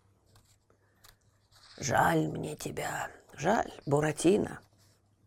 Жаль 1.80 2.30
мне 2.30 2.56
тебя, 2.56 3.10
жаль, 3.34 3.74
Буратино. 3.86 4.62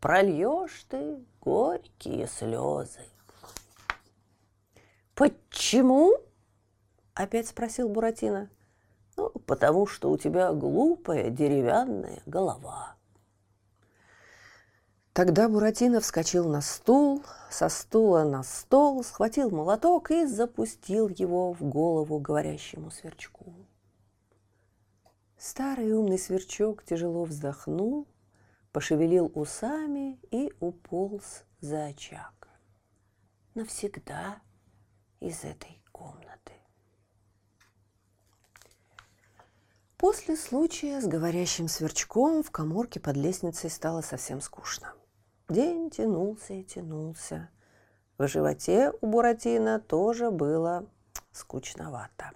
Прольешь 0.01 0.87
ты 0.89 1.19
горькие 1.43 2.29
слезы. 2.29 3.05
Почему? 5.15 6.13
Опять 7.15 7.49
спросил 7.49 7.89
Буратино. 7.89 8.51
Ну, 9.17 9.31
потому 9.47 9.87
что 9.87 10.11
у 10.11 10.19
тебя 10.19 10.53
глупая 10.53 11.31
деревянная 11.31 12.21
голова. 12.27 12.97
Тогда 15.13 15.49
Буратино 15.49 16.01
вскочил 16.01 16.49
на 16.49 16.61
стул, 16.61 17.23
со 17.49 17.69
стула 17.69 18.25
на 18.25 18.43
стол, 18.43 19.05
схватил 19.05 19.51
молоток 19.53 20.11
и 20.11 20.27
запустил 20.27 21.09
его 21.09 21.53
в 21.53 21.63
голову 21.63 22.19
говорящему 22.19 22.91
сверчку. 22.91 23.55
Старый 25.39 25.93
умный 25.93 26.19
сверчок 26.19 26.83
тяжело 26.83 27.23
вздохнул, 27.25 28.09
пошевелил 28.73 29.31
усами 29.37 30.19
и 30.33 30.53
уполз 30.59 31.45
за 31.61 31.85
очаг. 31.85 32.49
Навсегда 33.55 34.41
из 35.25 35.45
этой 35.45 35.83
комнаты. 35.93 36.53
После 39.97 40.37
случая 40.37 41.01
с 41.01 41.07
говорящим 41.07 41.69
сверчком 41.69 42.43
в 42.43 42.51
коморке 42.51 43.01
под 43.01 43.17
лестницей 43.17 43.71
стало 43.71 44.03
совсем 44.03 44.41
скучно– 44.41 44.93
День 45.51 45.91
тянулся 45.91 46.55
и 46.55 46.65
тянулся. 46.65 47.51
В 48.17 48.27
животе 48.27 48.93
у 49.03 49.07
Буратино 49.07 49.79
тоже 49.79 50.31
было 50.31 50.89
скучновато. 51.33 52.31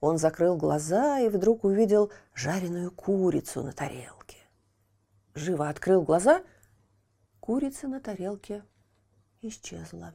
Он 0.00 0.18
закрыл 0.18 0.58
глаза 0.58 1.18
и 1.20 1.30
вдруг 1.30 1.64
увидел 1.64 2.12
жареную 2.34 2.90
курицу 2.90 3.62
на 3.62 3.72
тарелке. 3.72 4.36
Живо 5.34 5.70
открыл 5.70 6.02
глаза, 6.02 6.42
курица 7.40 7.88
на 7.88 8.00
тарелке 8.00 8.62
исчезла. 9.40 10.12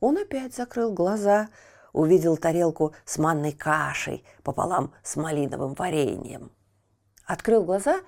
Он 0.00 0.18
опять 0.18 0.54
закрыл 0.54 0.92
глаза, 0.92 1.48
увидел 1.92 2.36
тарелку 2.36 2.94
с 3.04 3.18
манной 3.18 3.52
кашей 3.52 4.24
пополам 4.42 4.92
с 5.02 5.16
малиновым 5.16 5.74
вареньем. 5.74 6.52
Открыл 7.24 7.64
глаза, 7.64 8.00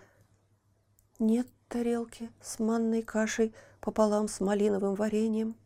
нет 1.18 1.46
тарелке 1.68 2.30
с 2.40 2.58
манной 2.58 3.02
кашей 3.02 3.54
пополам 3.80 4.28
с 4.28 4.40
малиновым 4.40 4.94
вареньем. 4.94 5.56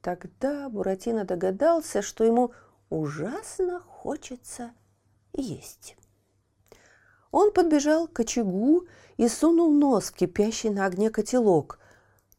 Тогда 0.00 0.68
Буратино 0.68 1.24
догадался, 1.24 2.02
что 2.02 2.24
ему 2.24 2.52
ужасно 2.90 3.80
хочется 3.80 4.72
есть. 5.32 5.96
Он 7.30 7.52
подбежал 7.52 8.08
к 8.08 8.20
очагу 8.20 8.86
и 9.16 9.28
сунул 9.28 9.72
нос 9.72 10.10
в 10.10 10.14
кипящий 10.14 10.70
на 10.70 10.86
огне 10.86 11.10
котелок. 11.10 11.78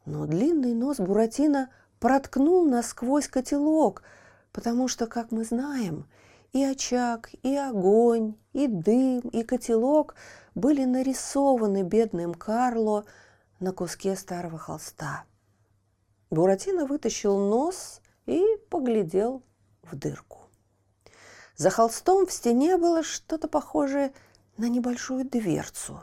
Но 0.06 0.26
длинный 0.28 0.74
нос 0.74 0.98
Буратино 0.98 1.70
проткнул 2.04 2.66
насквозь 2.66 3.30
котелок, 3.30 4.04
потому 4.52 4.88
что, 4.90 5.08
как 5.08 5.32
мы 5.32 5.44
знаем, 5.44 6.06
и 6.52 6.62
очаг, 6.64 7.30
и 7.42 7.56
огонь, 7.56 8.36
и 8.52 8.68
дым, 8.68 9.22
и 9.30 9.42
котелок– 9.44 10.14
были 10.56 10.86
нарисованы 10.86 11.84
бедным 11.84 12.34
Карло 12.34 13.06
на 13.60 13.72
куске 13.72 14.16
старого 14.16 14.58
холста. 14.58 15.26
Буратино 16.30 16.86
вытащил 16.86 17.38
нос 17.38 18.02
и 18.26 18.44
поглядел 18.70 19.44
в 19.84 19.96
дырку. 19.96 20.42
За 21.56 21.70
холстом 21.70 22.26
в 22.26 22.32
стене 22.32 22.78
было 22.78 23.04
что-то 23.04 23.48
похожее 23.48 24.14
на 24.58 24.70
небольшую 24.70 25.26
дверцу. 25.26 26.02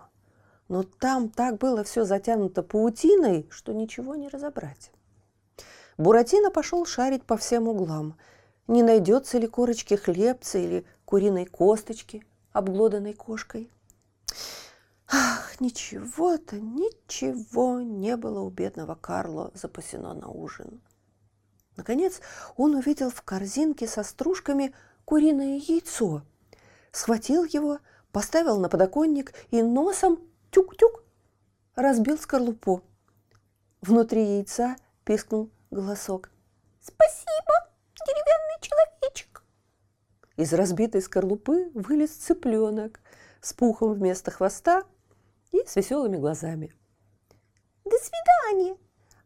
Но 0.68 0.84
там 0.84 1.28
так 1.28 1.58
было 1.58 1.82
все 1.82 2.04
затянуто 2.04 2.62
паутиной, 2.62 3.48
что 3.50 3.72
ничего 3.72 4.14
не 4.14 4.28
разобрать. 4.28 4.92
Буратино 6.00 6.50
пошел 6.50 6.84
шарить 6.86 7.24
по 7.24 7.36
всем 7.36 7.68
углам. 7.68 8.16
Не 8.66 8.82
найдется 8.82 9.38
ли 9.38 9.46
корочки 9.46 9.94
хлебца 9.94 10.58
или 10.58 10.84
куриной 11.04 11.46
косточки, 11.46 12.24
обглоданной 12.52 13.14
кошкой– 13.14 13.70
Ах, 15.12 15.60
ничего-то, 15.60 16.60
ничего 16.60 17.80
не 17.80 18.16
было 18.16 18.40
у 18.42 18.48
бедного 18.48 18.94
Карло 18.94 19.50
запасено 19.54 20.14
на 20.14 20.28
ужин. 20.28 20.80
Наконец 21.76 22.20
он 22.56 22.76
увидел 22.76 23.10
в 23.10 23.22
корзинке 23.22 23.88
со 23.88 24.04
стружками 24.04 24.72
куриное 25.04 25.58
яйцо, 25.58 26.22
схватил 26.92 27.42
его, 27.42 27.78
поставил 28.12 28.60
на 28.60 28.68
подоконник 28.68 29.34
и 29.50 29.62
носом 29.62 30.20
тюк-тюк 30.52 31.02
разбил 31.74 32.16
скорлупу. 32.16 32.82
Внутри 33.80 34.36
яйца 34.36 34.76
пискнул 35.04 35.50
голосок. 35.70 36.30
«Спасибо, 36.80 37.70
деревянный 38.06 38.60
человечек!» 38.60 39.42
Из 40.36 40.52
разбитой 40.52 41.02
скорлупы 41.02 41.70
вылез 41.74 42.10
цыпленок 42.10 43.00
с 43.40 43.52
пухом 43.52 43.94
вместо 43.94 44.30
хвоста 44.30 44.84
и 45.52 45.64
с 45.66 45.76
веселыми 45.76 46.16
глазами. 46.16 46.74
«До 47.84 47.96
свидания! 47.98 48.76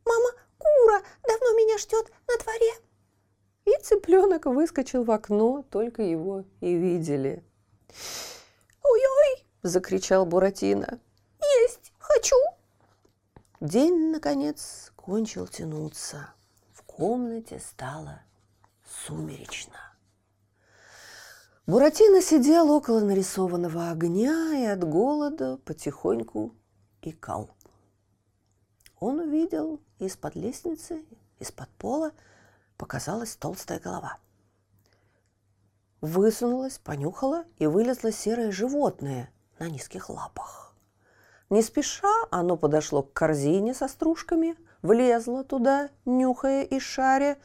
Мама 0.04 0.30
Кура 0.59 1.02
давно 1.26 1.52
меня 1.57 1.78
ждет 1.78 2.12
на 2.28 2.42
дворе!» 2.42 2.72
И 3.64 3.83
цыпленок 3.83 4.46
выскочил 4.46 5.04
в 5.04 5.11
окно, 5.11 5.64
только 5.70 6.02
его 6.02 6.44
и 6.61 6.74
видели. 6.74 7.42
«Ой-ой!»– 8.83 9.46
закричал 9.62 10.26
Буратино. 10.26 11.00
«Есть 11.62 11.92
хочу!» 11.98 12.37
День, 13.61 14.11
наконец, 14.11 14.92
кончил 15.05 15.47
тянуться. 15.47 16.31
В 16.73 16.83
комнате 16.85 17.61
стало 17.61 18.23
сумеречно. 19.07 19.79
Буратино 21.67 22.23
сидел 22.23 22.71
около 22.71 23.01
нарисованного 23.01 23.90
огня 23.90 24.59
и 24.59 24.64
от 24.64 24.83
голода 24.83 25.59
потихоньку 25.59 26.55
икал. 27.03 27.51
Он 28.99 29.19
увидел 29.21 29.79
из-под 29.99 30.37
лестницы, 30.37 31.05
из-под 31.38 31.69
пола 31.73 32.12
показалась 32.79 33.37
толстая 33.37 33.81
голова. 33.81 34.17
высунулась, 36.01 36.79
понюхала 36.79 37.45
и 37.59 37.67
вылезло 37.67 38.11
серое 38.11 38.51
животное 38.51 39.31
на 39.59 39.69
низких 39.69 40.09
лапах. 40.09 40.75
Не 41.51 41.61
спеша 41.61 42.09
оно 42.31 42.57
подошло 42.57 43.03
к 43.03 43.12
корзине 43.12 43.75
со 43.75 43.87
стружками, 43.87 44.57
влезло 44.85 45.42
туда, 45.42 45.88
нюхая 46.05 46.62
и 46.62 46.79
шаря, 46.79 47.38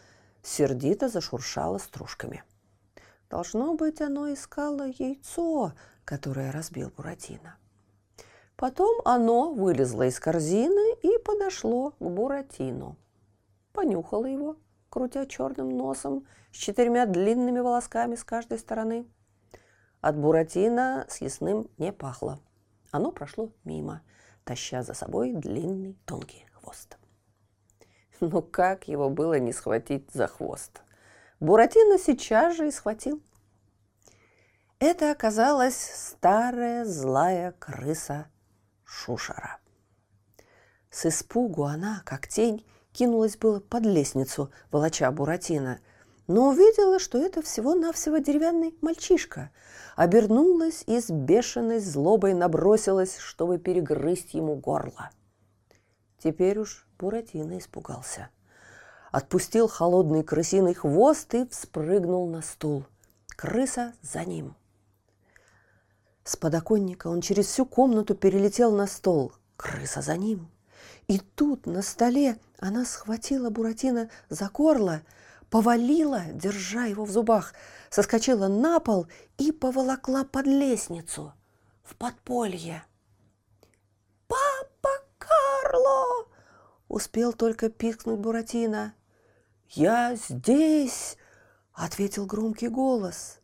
сердито 0.43 1.08
зашуршало 1.08 1.78
стружками. 1.80 2.43
Должно 3.30 3.75
быть, 3.75 4.02
оно 4.02 4.32
искало 4.32 4.88
яйцо, 4.88 5.73
которое 6.04 6.52
разбил 6.52 6.91
Буратино. 6.95 7.56
Потом 8.56 9.02
оно 9.06 9.54
вылезло 9.54 10.08
из 10.08 10.19
корзины 10.19 10.95
и 11.02 11.17
подошло 11.19 11.91
к 11.91 12.04
Буратино. 12.04 12.97
Понюхало 13.71 14.25
его, 14.25 14.58
крутя 14.89 15.25
черным 15.25 15.69
носом 15.69 16.28
с 16.52 16.58
четырьмя 16.58 17.06
длинными 17.06 17.60
волосками 17.60 18.15
с 18.15 18.23
каждой 18.25 18.60
стороны. 18.60 19.08
От 20.02 20.17
Буратино 20.17 21.06
с 21.08 21.21
ясным 21.21 21.69
не 21.78 21.93
пахло. 21.93 22.39
Оно 22.91 23.12
прошло 23.12 23.52
мимо, 23.63 24.02
таща 24.43 24.84
за 24.84 24.93
собой 24.93 25.32
длинный 25.32 25.95
тонкий 26.06 26.45
хвост. 26.52 26.98
Ну 28.21 28.41
как 28.41 28.88
его 28.88 29.10
было 29.10 29.39
не 29.39 29.53
схватить 29.53 30.12
за 30.12 30.27
хвост? 30.27 30.82
Буратино 31.39 31.97
сейчас 31.97 32.55
же 32.55 32.67
и 32.67 32.71
схватил. 32.71 33.21
Это 34.79 35.12
оказалась 35.12 35.75
старая 35.75 36.86
злая 36.86 37.53
крыса 37.60 38.27
Шушара. 38.84 39.60
С 40.89 41.05
испугу 41.05 41.63
она, 41.63 42.01
как 42.05 42.27
тень, 42.27 42.65
кинулась 42.93 43.38
было 43.38 43.60
под 43.60 43.86
лестницу, 43.86 44.51
волоча 44.71 45.12
Буратино, 45.12 45.79
но 46.27 46.49
увидела, 46.49 46.99
что 46.99 47.17
это 47.17 47.41
всего-навсего 47.41 48.17
деревянный 48.17 48.75
мальчишка. 48.82 49.51
Обернулась 49.95 50.84
и 50.88 50.99
с 50.99 51.10
бешеной 51.10 51.79
злобой 51.79 52.34
набросилась, 52.34 53.17
чтобы 53.17 53.58
перегрызть 53.58 54.34
ему 54.34 54.55
горло. 54.55 55.12
Теперь 56.19 56.60
уж 56.60 56.88
Буратино 56.99 57.57
испугался. 57.57 58.29
Отпустил 59.12 59.67
холодный 59.69 60.21
крысиный 60.21 60.73
хвост 60.73 61.33
и 61.33 61.47
вспрыгнул 61.47 62.27
на 62.27 62.41
стул. 62.41 62.85
Крыса 63.29 63.93
за 64.01 64.25
ним. 64.25 64.55
С 66.25 66.35
подоконника 66.35 67.07
он 67.07 67.21
через 67.21 67.47
всю 67.47 67.65
комнату 67.65 68.15
перелетел 68.15 68.75
на 68.75 68.85
стол. 68.85 69.31
Крыса 69.55 70.01
за 70.01 70.17
ним. 70.17 70.51
И 71.07 71.19
тут 71.19 71.65
на 71.65 71.81
столе 71.81 72.38
она 72.59 72.85
схватила 72.85 73.49
Буратино 73.49 74.09
за 74.29 74.49
горло, 74.49 75.01
повалила, 75.49 76.23
держа 76.33 76.85
его 76.85 77.05
в 77.05 77.12
зубах, 77.12 77.53
соскочила 77.89 78.47
на 78.47 78.79
пол 78.79 79.07
и 79.38 79.51
поволокла 79.51 80.25
под 80.25 80.45
лестницу 80.45 81.33
в 81.83 81.95
подполье. 81.95 82.83
«Папа 84.27 84.89
Карло!»— 85.17 86.27
успел 86.89 87.32
только 87.32 87.69
пикнуть 87.69 88.19
Буратино. 88.19 88.93
«Я 89.69 90.15
здесь!»— 90.15 91.15
ответил 91.73 92.25
громкий 92.25 92.67
голос. 92.67 93.39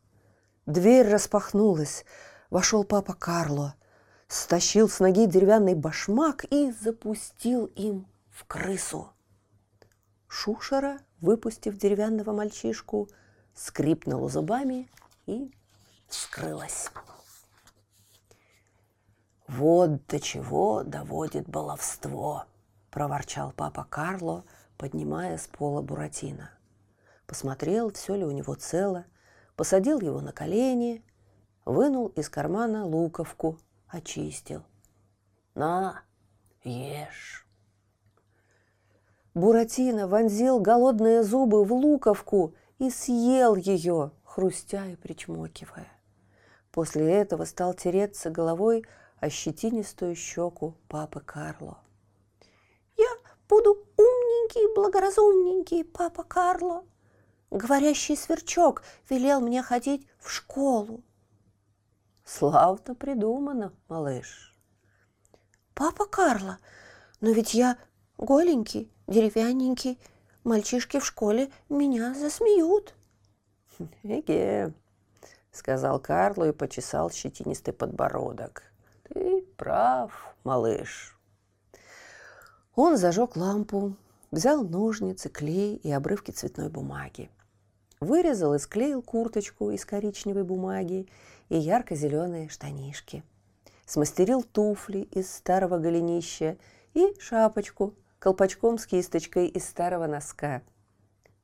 Дверь 0.65 1.07
распахнулась. 1.07 2.03
Вошел 2.49 2.83
папа 2.83 3.13
Карло— 3.13 3.75
стащил 4.27 4.89
с 4.89 4.99
ноги 4.99 5.25
деревянный 5.25 5.75
башмак 5.75 6.45
и 6.45 6.71
запустил 6.71 7.65
им 7.65 8.07
в 8.29 8.45
крысу. 8.45 9.09
Шушера, 10.27 10.99
выпустив 11.21 11.77
деревянного 11.77 12.33
мальчишку, 12.33 13.07
скрипнула 13.53 14.29
зубами 14.29 14.89
и 15.25 15.51
скрылась. 16.09 16.89
«Вот 19.47 20.05
до 20.07 20.19
чего 20.19 20.83
доводит 20.83 21.47
баловство!»– 21.47 22.45
проворчал 22.95 23.51
папа 23.51 23.85
Карло, 23.89 24.45
поднимая 24.77 25.37
с 25.37 25.47
пола 25.47 25.81
Буратино. 25.81 26.49
Посмотрел, 27.27 27.91
все 27.91 28.15
ли 28.15 28.23
у 28.23 28.31
него 28.31 28.55
цело, 28.55 29.03
посадил 29.57 29.99
его 29.99 30.21
на 30.21 30.31
колени, 30.31 31.03
вынул 31.65 32.07
из 32.07 32.29
кармана 32.29 32.85
луковку 32.85 33.59
очистил. 33.89 34.63
На, 35.55 36.03
ешь. 36.63 37.45
Буратино 39.33 40.07
вонзил 40.07 40.61
голодные 40.61 41.21
зубы 41.23 41.65
в 41.65 41.73
луковку 41.73 42.55
и 42.79 42.89
съел 42.89 43.57
ее, 43.57 44.11
хрустя 44.23 44.85
и 44.85 44.95
причмокивая. 44.95 45.91
После 46.71 47.11
этого 47.11 47.43
стал 47.43 47.73
тереться 47.73 48.29
головой 48.29 48.85
о 49.19 49.29
щетинистую 49.29 50.15
щеку 50.15 50.75
папы 50.87 51.19
Карло. 51.19 51.79
«Я 53.55 53.61
буду 53.61 53.87
умненький, 53.95 54.73
благоразумненький, 54.75 55.85
папа 55.85 56.23
Карло!» 56.23 56.83
Говорящий 57.51 58.17
сверчок 58.17 58.83
велел 59.09 59.39
мне 59.39 59.63
ходить 59.63 60.05
в 60.19 60.29
школу. 60.29 61.03
Славно 62.25 62.95
придумано, 62.95 63.71
малыш. 63.87 64.53
Папа 65.73 66.05
Карло, 66.05 66.57
но 67.21 67.31
ведь 67.31 67.53
я 67.53 67.77
голенький, 68.17 68.91
деревянненький. 69.07 69.99
Мальчишки 70.43 70.99
в 70.99 71.05
школе 71.05 71.49
меня 71.69 72.13
засмеют. 72.13 72.93
Эге, 74.03 74.73
сказал 75.51 75.99
Карло 75.99 76.49
и 76.49 76.51
почесал 76.51 77.09
щетинистый 77.09 77.73
подбородок. 77.73 78.63
Ты 79.03 79.43
прав, 79.55 80.35
малыш. 80.43 81.14
Он 82.75 82.97
зажег 82.97 83.37
лампу, 83.37 83.95
взял 84.31 84.63
ножницы, 84.63 85.29
клей 85.29 85.75
и 85.77 85.91
обрывки 85.91 86.31
цветной 86.31 86.69
бумаги. 86.69 87.29
Вырезал 88.01 88.53
и 88.53 88.59
склеил 88.59 89.01
курточку 89.01 89.71
из 89.71 89.85
коричневой 89.85 90.43
бумаги 90.43 91.07
и 91.47 91.57
ярко-зеленые 91.57 92.49
штанишки. 92.49 93.23
Смастерил 93.85 94.43
туфли 94.43 94.99
из 94.99 95.33
старого 95.33 95.77
голенища 95.77 96.57
и 96.93 97.15
шапочку 97.19 97.93
колпачком 98.19 98.77
с 98.77 98.85
кисточкой 98.85 99.47
из 99.47 99.65
старого 99.65 100.07
носка. 100.07 100.61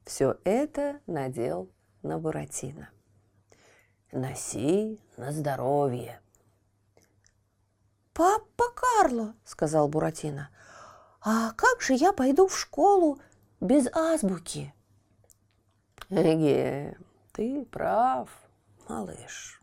Все 0.03 0.37
это 0.43 0.99
надел 1.07 1.69
на 2.01 2.17
Буратино. 2.19 2.89
«Носи 4.11 4.99
на 5.15 5.31
здоровье!» 5.31 6.19
«Папа 8.13 8.65
Карло!»— 8.75 9.35
сказал 9.45 9.87
Буратино. 9.87 10.49
«А 11.23 11.51
как 11.53 11.81
же 11.81 11.93
я 11.93 12.13
пойду 12.13 12.47
в 12.47 12.57
школу 12.57 13.19
без 13.59 13.87
азбуки?» 13.93 14.73
«Эге, 16.09 16.97
ты 17.31 17.63
прав, 17.65 18.29
малыш!» 18.89 19.61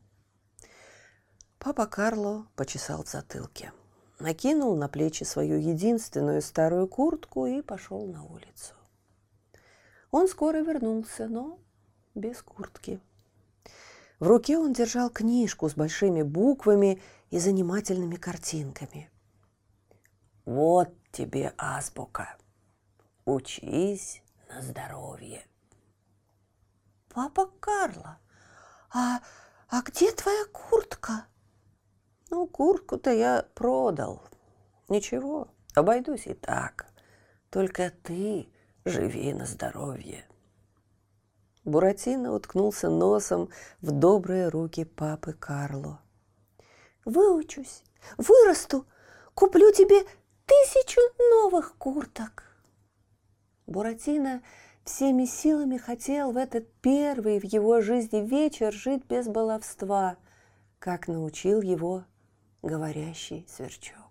Папа 1.59 1.87
Карло 1.87 2.47
почесал 2.55 3.03
в 3.03 3.09
затылке, 3.09 3.73
накинул 4.21 4.77
на 4.77 4.89
плечи 4.89 5.25
свою 5.25 5.59
единственную 5.59 6.43
старую 6.43 6.87
куртку 6.87 7.47
и 7.47 7.61
пошел 7.61 8.07
на 8.07 8.23
улицу. 8.25 8.75
Он 10.13 10.29
скоро 10.29 10.59
вернулся, 10.59 11.27
но 11.27 11.59
без 12.15 12.41
куртки. 12.41 13.01
В 14.21 14.29
руке 14.29 14.59
он 14.59 14.73
держал 14.73 15.11
книжку 15.11 15.69
с 15.69 15.75
большими 15.75 16.23
буквами 16.23 17.03
и 17.31 17.41
занимательными 17.41 18.15
картинками. 18.15 19.11
«Вот 20.49 20.89
тебе 21.13 21.53
азбука. 21.59 22.39
Учись 23.27 24.23
на 24.49 24.63
здоровье». 24.63 25.47
«Папа 27.11 27.51
Карло, 27.61 28.19
а, 28.95 29.21
а 29.69 29.83
где 29.83 30.11
твоя 30.11 30.47
куртка?» 30.47 31.27
Ну, 32.31 32.47
куртку-то 32.47 33.11
я 33.11 33.47
продал. 33.55 34.23
Ничего, 34.89 35.49
обойдусь 35.75 36.27
и 36.27 36.33
так. 36.33 36.87
Только 37.51 37.93
ты 38.03 38.49
живи 38.87 39.35
на 39.35 39.45
здоровье. 39.45 40.25
Буратино 41.67 42.33
уткнулся 42.33 42.89
носом 42.89 43.51
в 43.83 43.91
добрые 43.91 44.49
руки 44.49 44.87
папы 44.87 45.35
Карло. 45.35 46.01
«Выучусь, 47.05 47.85
вырасту, 48.17 48.87
куплю 49.35 49.73
тебе 49.73 50.07
тысячу 50.49 51.01
новых 51.31 51.77
курток!» 51.77 52.45
Буратино 53.67 54.43
всеми 54.85 55.27
силами 55.27 55.77
хотел 55.77 56.33
в 56.33 56.37
этот 56.37 56.67
первый 56.81 57.39
в 57.39 57.45
его 57.45 57.81
жизни 57.81 58.27
вечер 58.27 58.73
жить 58.73 59.05
без 59.05 59.29
баловства, 59.29 60.17
как 60.79 61.07
научил 61.07 61.61
его 61.61 62.05
говорящий 62.63 63.47
сверчок. 63.49 64.09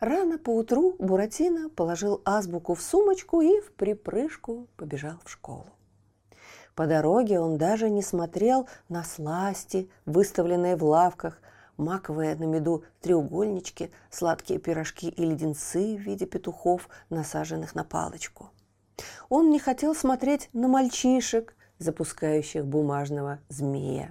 Рано 0.00 0.38
поутру 0.38 0.94
Буратино 0.98 1.70
положил 1.70 2.20
азбуку 2.24 2.74
в 2.74 2.82
сумочку 2.82 3.40
и 3.40 3.60
в 3.60 3.72
припрыжку 3.72 4.68
побежал 4.76 5.18
в 5.24 5.30
школу. 5.30 5.66
По 6.74 6.86
дороге 6.86 7.40
он 7.40 7.56
даже 7.56 7.88
не 7.88 8.02
смотрел 8.02 8.68
на 8.90 9.04
сласти, 9.04 9.90
выставленные 10.04 10.76
в 10.76 10.84
лавках, 10.84 11.40
маковые 11.76 12.34
на 12.36 12.44
меду 12.44 12.84
треугольнички, 13.00 13.90
сладкие 14.10 14.58
пирожки 14.58 15.08
и 15.08 15.24
леденцы 15.24 15.96
в 15.96 16.00
виде 16.00 16.26
петухов, 16.26 16.88
насаженных 17.10 17.74
на 17.74 17.84
палочку. 17.84 18.50
Он 19.28 19.50
не 19.50 19.58
хотел 19.58 19.94
смотреть 19.94 20.48
на 20.52 20.68
мальчишек, 20.68 21.54
запускающих 21.78 22.66
бумажного 22.66 23.38
змея. 23.48 24.10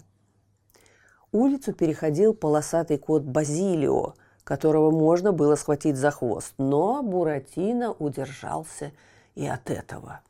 Улицу 1.32 1.74
переходил 1.74 2.34
полосатый 2.34 2.98
кот 2.98 3.24
Базилио, 3.24 4.14
которого 4.44 4.92
можно 4.92 5.32
было 5.32 5.56
схватить 5.56 5.98
за 5.98 6.12
хвост, 6.12 6.54
но 6.58 7.02
Буратино 7.02 7.92
удержался 7.92 8.92
и 9.34 9.46
от 9.46 9.70
этого. 9.70 10.22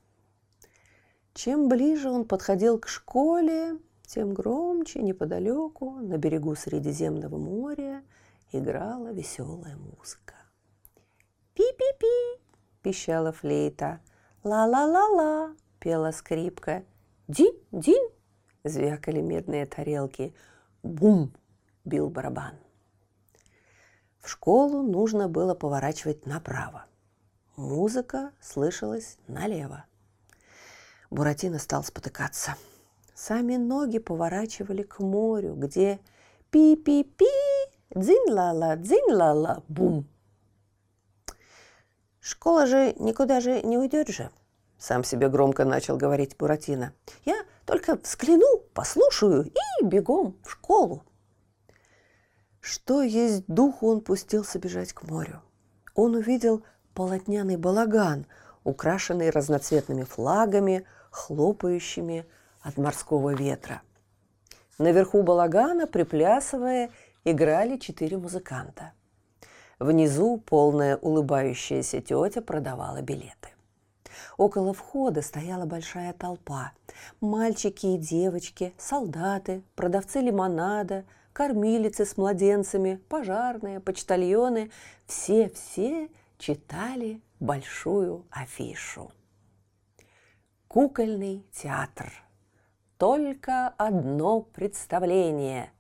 Чем 1.34 1.68
ближе 1.68 2.10
он 2.10 2.24
подходил 2.24 2.80
к 2.80 2.88
школе, 2.88 3.78
тем 4.16 4.34
громче 4.34 5.02
неподалеку, 5.02 5.92
на 6.00 6.18
берегу 6.18 6.56
Средиземного 6.56 7.38
моря, 7.38 8.02
играла 8.54 9.12
веселая 9.12 9.76
музыка. 9.76 10.36
«Пи-пи-пи!»– 11.54 12.42
пищала 12.82 13.34
флейта. 13.34 14.00
«Ла-ла-ла-ла!»– 14.46 15.54
пела 15.80 16.12
скрипка. 16.12 16.86
«Динь-динь!»– 17.28 18.10
звякали 18.64 19.20
медные 19.20 19.66
тарелки. 19.66 20.34
«Бум!»– 20.82 21.34
бил 21.84 22.10
барабан. 22.10 22.54
В 24.22 24.30
школу 24.30 24.82
нужно 24.82 25.28
было 25.28 25.56
поворачивать 25.56 26.26
направо. 26.26 26.86
Музыка 27.58 28.32
слышалась 28.40 29.18
налево. 29.28 29.84
Буратино 31.10 31.60
стал 31.60 31.84
спотыкаться– 31.84 32.56
Сами 33.16 33.56
ноги 33.56 33.98
поворачивали 33.98 34.84
к 34.84 35.00
морю, 35.00 35.56
где 35.56 36.00
пи-пи-пи, 36.52 37.26
дзинь-ла-ла, 37.96 38.76
дзинь-ла-ла, 38.76 39.64
бум. 39.68 40.06
Школа 42.20 42.68
же 42.68 42.94
никуда 43.00 43.40
же 43.40 43.62
не 43.64 43.78
уйдет 43.78 44.10
же, 44.10 44.30
сам 44.78 45.04
себе 45.04 45.30
громко 45.30 45.66
начал 45.66 45.98
говорить 45.98 46.38
Буратино. 46.38 46.94
Я 47.24 47.44
только 47.66 47.96
взгляну, 47.96 48.60
послушаю 48.74 49.46
и 49.46 49.84
бегом 49.84 50.38
в 50.44 50.52
школу. 50.52 51.04
Что 52.60 53.02
есть 53.02 53.46
духу, 53.48 53.88
он 53.88 54.02
пустился 54.02 54.60
бежать 54.60 54.94
к 54.94 55.04
морю. 55.04 55.42
Он 55.94 56.16
увидел 56.16 56.64
полотняный 56.94 57.58
балаган, 57.58 58.28
украшенный 58.64 59.30
разноцветными 59.30 60.04
флагами, 60.04 60.86
хлопающими 61.12 62.26
от 62.66 62.78
морского 62.78 63.34
ветра. 63.36 63.82
Наверху 64.80 65.22
балагана, 65.22 65.88
приплясывая, 65.88 66.90
играли 67.24 67.78
четыре 67.78 68.18
музыканта. 68.18 68.92
Внизу 69.78 70.38
полная 70.38 70.98
улыбающаяся 70.98 72.02
тетя 72.02 72.42
продавала 72.42 73.02
билеты. 73.02 73.50
Около 74.38 74.74
входа 74.74 75.22
стояла 75.22 75.66
большая 75.66 76.14
толпа. 76.14 76.72
Мальчики 77.22 77.86
и 77.86 77.98
девочки, 77.98 78.74
солдаты, 78.78 79.62
продавцы 79.76 80.20
лимонада, 80.20 81.06
кормилицы 81.34 82.06
с 82.06 82.18
младенцами, 82.18 83.00
пожарные, 83.10 83.80
почтальоны– 83.80 84.72
все-все 85.06 86.10
читали 86.40 87.22
большую 87.40 88.26
афишу. 88.32 89.12
Кукольный 90.68 91.46
театр– 91.54 92.12
только 93.06 93.68
одно 93.78 94.42
представление. 94.42 95.72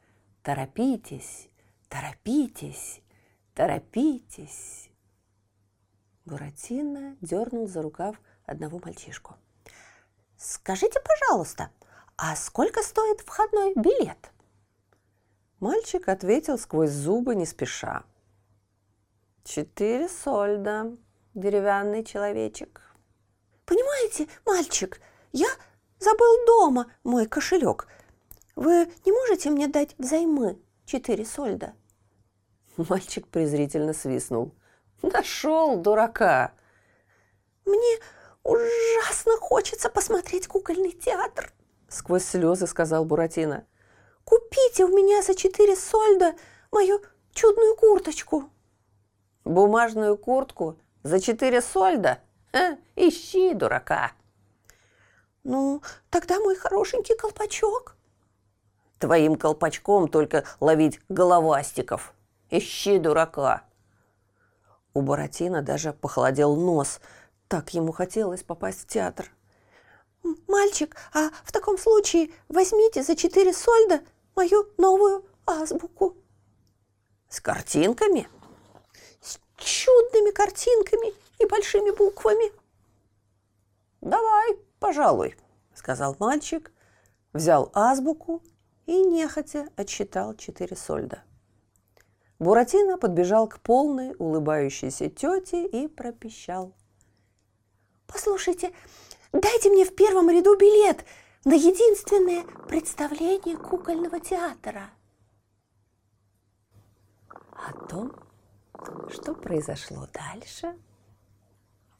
Торопитесь, 0.43 1.49
торопитесь, 1.89 3.01
торопитесь. 3.55 4.91
Буратино 6.25 7.17
дернул 7.21 7.67
за 7.67 7.81
рукав 7.81 8.15
одного 8.45 8.79
мальчишку. 8.85 9.37
«Скажите, 10.37 10.99
пожалуйста, 10.99 11.71
а 12.15 12.35
сколько 12.35 12.83
стоит 12.83 13.21
входной 13.21 13.73
билет?» 13.73 14.31
Мальчик 15.59 16.07
ответил 16.09 16.59
сквозь 16.59 16.91
зубы 16.91 17.33
не 17.33 17.47
спеша. 17.47 18.03
«Четыре 19.43 20.09
сольда, 20.09 20.91
деревянный 21.33 22.03
человечек». 22.03 22.95
«Понимаете, 23.65 24.27
мальчик, 24.45 25.01
я 25.31 25.47
Забыл 26.05 26.45
дома 26.45 26.85
мой 27.03 27.25
кошелек. 27.25 27.87
Вы 28.55 28.87
не 29.05 29.11
можете 29.11 29.49
мне 29.49 29.67
дать 29.67 29.95
взаймы 29.97 30.59
четыре 30.85 31.25
сольда?» 31.25 31.73
Мальчик 32.77 33.27
презрительно 33.27 33.91
свистнул. 33.91 34.53
«Нашел 35.01 35.77
дурака!» 35.77 36.51
«Мне 37.65 37.97
ужасно 38.43 39.35
хочется 39.39 39.89
посмотреть 39.89 40.45
кукольный 40.47 40.91
театр!» 40.91 41.51
Сквозь 41.89 42.25
слезы 42.25 42.67
сказал 42.67 43.03
Буратино. 43.03 43.65
«Купите 44.25 44.85
у 44.85 44.89
меня 44.89 45.23
за 45.23 45.33
четыре 45.33 45.75
сольда 45.75 46.35
мою 46.71 47.01
чудную 47.33 47.75
курточку!» 47.77 48.51
«Бумажную 49.43 50.19
куртку 50.19 50.77
за 51.01 51.19
четыре 51.19 51.61
сольда? 51.61 52.19
А, 52.53 52.77
ищи 52.95 53.55
дурака!» 53.55 54.11
«Ну, 55.45 55.83
тогда 56.09 56.39
мой 56.39 56.55
хорошенький 56.55 57.15
колпачок». 57.15 57.95
«Твоим 58.97 59.35
колпачком 59.35 60.07
только 60.07 60.43
ловить 60.59 60.99
головастиков. 61.07 62.15
Ищи 62.49 62.97
дурака». 62.97 63.63
У 64.95 65.01
Буратино 65.01 65.61
даже 65.61 65.93
похолодел 65.93 66.55
нос. 66.55 66.99
Так 67.47 67.75
ему 67.75 67.91
хотелось 67.91 68.41
попасть 68.41 68.81
в 68.81 68.87
театр. 68.87 69.31
«Мальчик, 70.47 70.95
а 71.13 71.29
в 71.43 71.51
таком 71.51 71.77
случае 71.77 72.31
возьмите 72.49 73.03
за 73.03 73.15
четыре 73.15 73.53
сольда 73.53 74.01
мою 74.35 74.67
новую 74.77 75.25
азбуку». 75.45 76.17
«С 77.29 77.39
картинками?» 77.39 78.27
«С 79.21 79.39
чудными 79.57 80.31
картинками 80.31 81.13
и 81.37 81.45
большими 81.45 81.91
буквами». 81.91 82.51
«Давай, 84.01 84.64
«Пожалуй»,— 84.85 85.35
сказал 85.73 86.15
мальчик, 86.19 86.71
взял 87.33 87.71
азбуку 87.73 88.43
и 88.85 89.03
нехотя 89.03 89.67
отсчитал 89.75 90.35
четыре 90.35 90.75
сольда. 90.75 91.23
Буратино 92.37 92.99
подбежал 92.99 93.49
к 93.49 93.59
полной 93.61 94.13
улыбающейся 94.19 95.09
тете 95.09 95.65
и 95.65 95.87
пропищал. 95.87 96.71
«Послушайте, 98.05 98.73
дайте 99.31 99.71
мне 99.71 99.85
в 99.85 99.95
первом 99.95 100.29
ряду 100.29 100.55
билет 100.55 101.03
на 101.45 101.55
единственное 101.55 102.43
представление 102.67 103.57
кукольного 103.57 104.19
театра». 104.19 104.91
О 107.53 107.73
том, 107.87 108.13
что 109.09 109.33
произошло 109.33 110.07
дальше, 110.13 110.77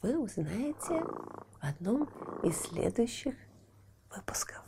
вы 0.06 0.20
узнаете 0.20 1.02
в 1.02 1.58
одном 1.62 2.04
из 2.44 2.62
следующих 2.62 3.34
выпусков. 4.16 4.62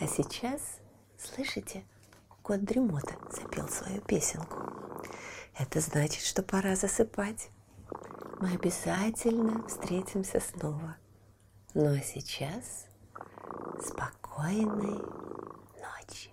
А 0.00 0.06
сейчас, 0.08 0.80
слышите, 1.16 1.84
кот 2.42 2.64
Дремота 2.64 3.14
запел 3.30 3.68
свою 3.68 4.00
песенку. 4.00 4.56
Это 5.56 5.78
значит, 5.78 6.24
что 6.24 6.42
пора 6.42 6.74
засыпать. 6.74 7.50
Мы 8.40 8.54
обязательно 8.54 9.64
встретимся 9.68 10.40
снова. 10.40 10.96
Ну 11.74 11.94
а 11.94 12.00
сейчас 12.00 12.88
спокойной 13.80 15.04
ночи. 15.78 16.32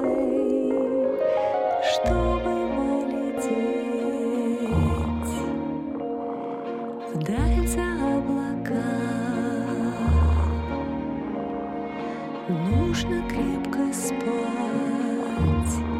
нужно 12.51 13.23
крепко 13.29 13.93
спать. 13.93 15.90